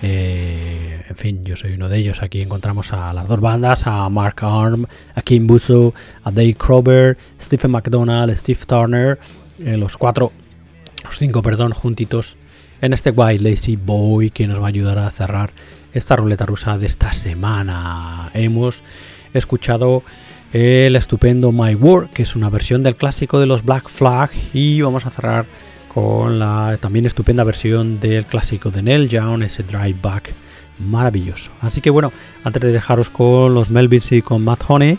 En 0.03 1.16
fin, 1.16 1.42
yo 1.42 1.57
soy 1.57 1.72
uno 1.72 1.88
de 1.88 1.97
ellos. 1.97 2.22
Aquí 2.22 2.42
encontramos 2.42 2.92
a 2.92 3.14
las 3.14 3.26
dos 3.26 3.40
bandas, 3.40 3.86
a 3.86 4.07
Mark 4.11 4.36
Arm, 4.42 4.84
a 5.14 5.22
Kim 5.22 5.47
Busso, 5.47 5.95
a 6.22 6.30
Dave 6.30 6.53
Crover, 6.53 7.16
Stephen 7.40 7.70
McDonald, 7.70 8.36
Steve 8.36 8.61
Turner, 8.66 9.18
eh, 9.59 9.76
los 9.76 9.96
cuatro, 9.96 10.32
los 11.05 11.18
cinco, 11.18 11.42
perdón, 11.42 11.72
juntitos 11.72 12.36
en 12.80 12.92
este 12.92 13.11
White 13.11 13.42
Lazy 13.42 13.76
Boy 13.76 14.30
que 14.30 14.46
nos 14.46 14.61
va 14.61 14.66
a 14.66 14.68
ayudar 14.68 14.98
a 14.98 15.11
cerrar 15.11 15.52
esta 15.92 16.16
ruleta 16.16 16.46
rusa 16.46 16.76
de 16.78 16.86
esta 16.86 17.12
semana. 17.12 18.30
Hemos 18.34 18.82
escuchado 19.32 20.02
el 20.52 20.96
estupendo 20.96 21.52
My 21.52 21.74
War, 21.74 22.11
que 22.11 22.22
es 22.22 22.36
una 22.36 22.50
versión 22.50 22.82
del 22.82 22.96
clásico 22.96 23.40
de 23.40 23.46
los 23.46 23.64
Black 23.64 23.88
Flag, 23.88 24.30
y 24.52 24.80
vamos 24.82 25.07
a 25.07 25.11
cerrar 25.11 25.46
con 25.92 26.38
la 26.38 26.78
también 26.80 27.07
estupenda 27.07 27.44
versión 27.44 28.00
del 28.00 28.26
clásico 28.26 28.70
de 28.70 28.82
Neil 28.82 29.09
Young, 29.09 29.42
ese 29.42 29.62
Drive 29.62 29.96
Back 30.02 30.32
maravilloso. 30.78 31.52
Así 31.61 31.80
que 31.80 31.90
bueno, 31.90 32.12
antes 32.42 32.61
de 32.62 32.72
dejaros 32.72 33.11
con 33.11 33.55
los 33.55 33.70
Melvins 33.70 34.11
y 34.12 34.22
con 34.22 34.44
Matt 34.44 34.64
Honey, 34.66 34.98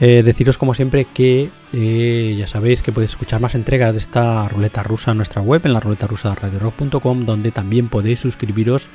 eh, 0.00 0.22
deciros 0.24 0.58
como 0.58 0.74
siempre 0.74 1.06
que 1.12 1.50
eh, 1.72 2.34
ya 2.38 2.46
sabéis 2.46 2.82
que 2.82 2.92
podéis 2.92 3.10
escuchar 3.10 3.40
más 3.40 3.54
entregas 3.54 3.92
de 3.92 3.98
esta 3.98 4.48
ruleta 4.48 4.82
rusa 4.82 5.10
en 5.10 5.16
nuestra 5.18 5.42
web, 5.42 5.60
en 5.64 5.72
la 5.72 5.80
ruleta 5.80 6.06
rusa 6.06 6.34
radiorock.com, 6.34 7.24
donde 7.24 7.50
también 7.50 7.88
podéis 7.88 8.20
suscribiros 8.20 8.88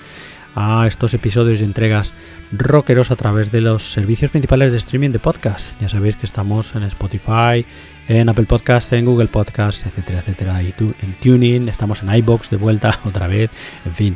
a 0.56 0.86
estos 0.88 1.14
episodios 1.16 1.62
y 1.62 1.64
entregas 1.64 2.14
rockeros 2.52 3.10
a 3.10 3.16
través 3.16 3.52
de 3.52 3.60
los 3.60 3.92
servicios 3.92 4.30
principales 4.30 4.72
de 4.72 4.78
streaming 4.78 5.10
de 5.10 5.18
podcast. 5.18 5.80
Ya 5.82 5.90
sabéis 5.90 6.16
que 6.16 6.28
estamos 6.28 6.76
en 6.76 6.84
Spotify, 6.84 7.66
en 8.08 8.30
Apple 8.30 8.46
Podcast, 8.46 8.94
en 8.94 9.06
Google 9.06 9.28
Podcast, 9.30 9.86
etcétera, 9.88 10.20
etcétera, 10.20 10.62
y 10.62 10.72
tu- 10.74 10.94
en 11.02 11.14
Tuning, 11.16 11.70
estamos 11.70 12.04
en 12.04 12.14
iBox 12.16 12.52
de 12.52 12.58
vuelta 12.58 13.00
otra 13.06 13.26
vez, 13.26 13.50
en 13.86 13.96
fin, 13.96 14.16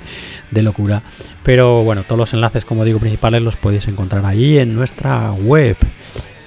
de 0.52 0.62
locura. 0.62 1.02
Pero 1.44 1.84
bueno, 1.84 2.04
todos 2.04 2.20
los 2.20 2.34
enlaces, 2.36 2.66
como 2.66 2.86
digo, 2.86 3.00
principales 3.00 3.42
los 3.42 3.56
podéis 3.56 3.88
encontrar 3.88 4.24
ahí 4.26 4.60
en 4.60 4.76
nuestra 4.76 5.32
web. 5.32 5.76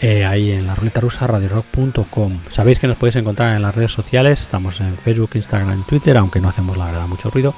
Eh, 0.01 0.24
ahí 0.24 0.51
en 0.51 0.66
la 0.66 0.74
ruleta 0.74 1.01
rusa 1.01 1.26
radiorock.com. 1.26 2.38
Sabéis 2.51 2.78
que 2.78 2.86
nos 2.86 2.96
podéis 2.96 3.16
encontrar 3.16 3.55
en 3.55 3.62
las 3.62 3.74
redes 3.74 3.92
sociales, 3.92 4.40
estamos 4.40 4.80
en 4.80 4.96
Facebook, 4.96 5.30
Instagram, 5.34 5.84
Twitter, 5.86 6.16
aunque 6.16 6.40
no 6.40 6.48
hacemos 6.48 6.76
la 6.78 6.86
verdad 6.86 7.07
mucho 7.07 7.30
ruido. 7.30 7.55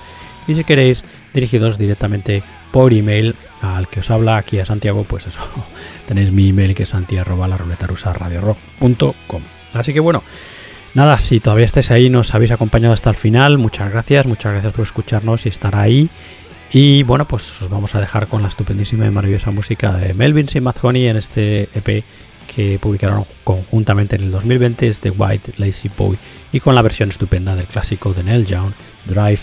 Y 0.48 0.54
si 0.54 0.64
queréis 0.64 1.04
dirigidos 1.32 1.78
directamente 1.78 2.42
por 2.72 2.92
email 2.92 3.36
al 3.60 3.86
que 3.86 4.00
os 4.00 4.10
habla 4.10 4.38
aquí 4.38 4.58
a 4.58 4.66
Santiago, 4.66 5.04
pues 5.04 5.26
eso, 5.28 5.40
tenéis 6.08 6.32
mi 6.32 6.48
email 6.48 6.74
que 6.74 6.82
es 6.82 6.88
santi 6.88 7.16
arroba 7.16 7.46
la 7.46 7.56
ruleta 7.56 7.86
rusa 7.86 8.12
radiorock.com. 8.12 9.42
Así 9.72 9.92
que 9.92 10.00
bueno, 10.00 10.24
nada, 10.94 11.20
si 11.20 11.38
todavía 11.38 11.64
estáis 11.64 11.92
ahí, 11.92 12.10
nos 12.10 12.34
habéis 12.34 12.50
acompañado 12.50 12.92
hasta 12.92 13.10
el 13.10 13.16
final, 13.16 13.56
muchas 13.58 13.92
gracias, 13.92 14.26
muchas 14.26 14.52
gracias 14.52 14.72
por 14.72 14.84
escucharnos 14.84 15.46
y 15.46 15.48
estar 15.48 15.76
ahí. 15.76 16.10
Y 16.72 17.02
bueno, 17.04 17.26
pues 17.26 17.62
os 17.62 17.68
vamos 17.68 17.94
a 17.94 18.00
dejar 18.00 18.26
con 18.26 18.42
la 18.42 18.48
estupendísima 18.48 19.06
y 19.06 19.10
maravillosa 19.10 19.50
música 19.50 19.92
de 19.92 20.14
Melvin 20.14 20.48
y 20.52 20.60
Matt 20.60 20.82
Honey 20.82 21.06
en 21.06 21.18
este 21.18 21.68
EP 21.74 22.02
que 22.46 22.78
publicaron 22.78 23.24
conjuntamente 23.44 24.16
en 24.16 24.22
el 24.22 24.30
2020, 24.30 24.86
este 24.86 25.10
White 25.10 25.54
Lazy 25.58 25.90
Boy, 25.96 26.18
y 26.52 26.60
con 26.60 26.74
la 26.74 26.82
versión 26.82 27.10
estupenda 27.10 27.56
del 27.56 27.66
clásico 27.66 28.12
de 28.12 28.22
Neil 28.22 28.46
Young, 28.46 28.72
Drive 29.06 29.40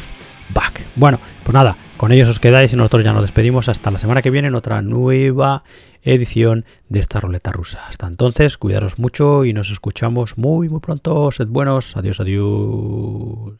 Back. 0.54 0.82
Bueno, 0.96 1.20
pues 1.44 1.54
nada, 1.54 1.78
con 1.98 2.12
ellos 2.12 2.30
os 2.30 2.40
quedáis 2.40 2.72
y 2.74 2.76
nosotros 2.76 3.04
ya 3.04 3.14
nos 3.14 3.24
despedimos 3.24 3.70
hasta 3.70 3.92
la 3.92 4.00
semana 4.00 4.22
que 4.22 4.32
viene 4.32 4.48
en 4.48 4.56
otra 4.56 4.82
nueva 4.82 5.64
edición 6.04 6.66
de 6.88 7.00
esta 7.00 7.20
ruleta 7.20 7.52
rusa. 7.52 7.86
Hasta 7.88 8.08
entonces, 8.08 8.58
cuidaros 8.58 9.00
mucho 9.00 9.46
y 9.46 9.54
nos 9.54 9.70
escuchamos 9.70 10.38
muy 10.38 10.70
muy 10.70 10.80
pronto. 10.80 11.32
Sed 11.32 11.48
buenos. 11.48 11.98
Adiós, 11.98 12.20
adiós. 12.20 13.60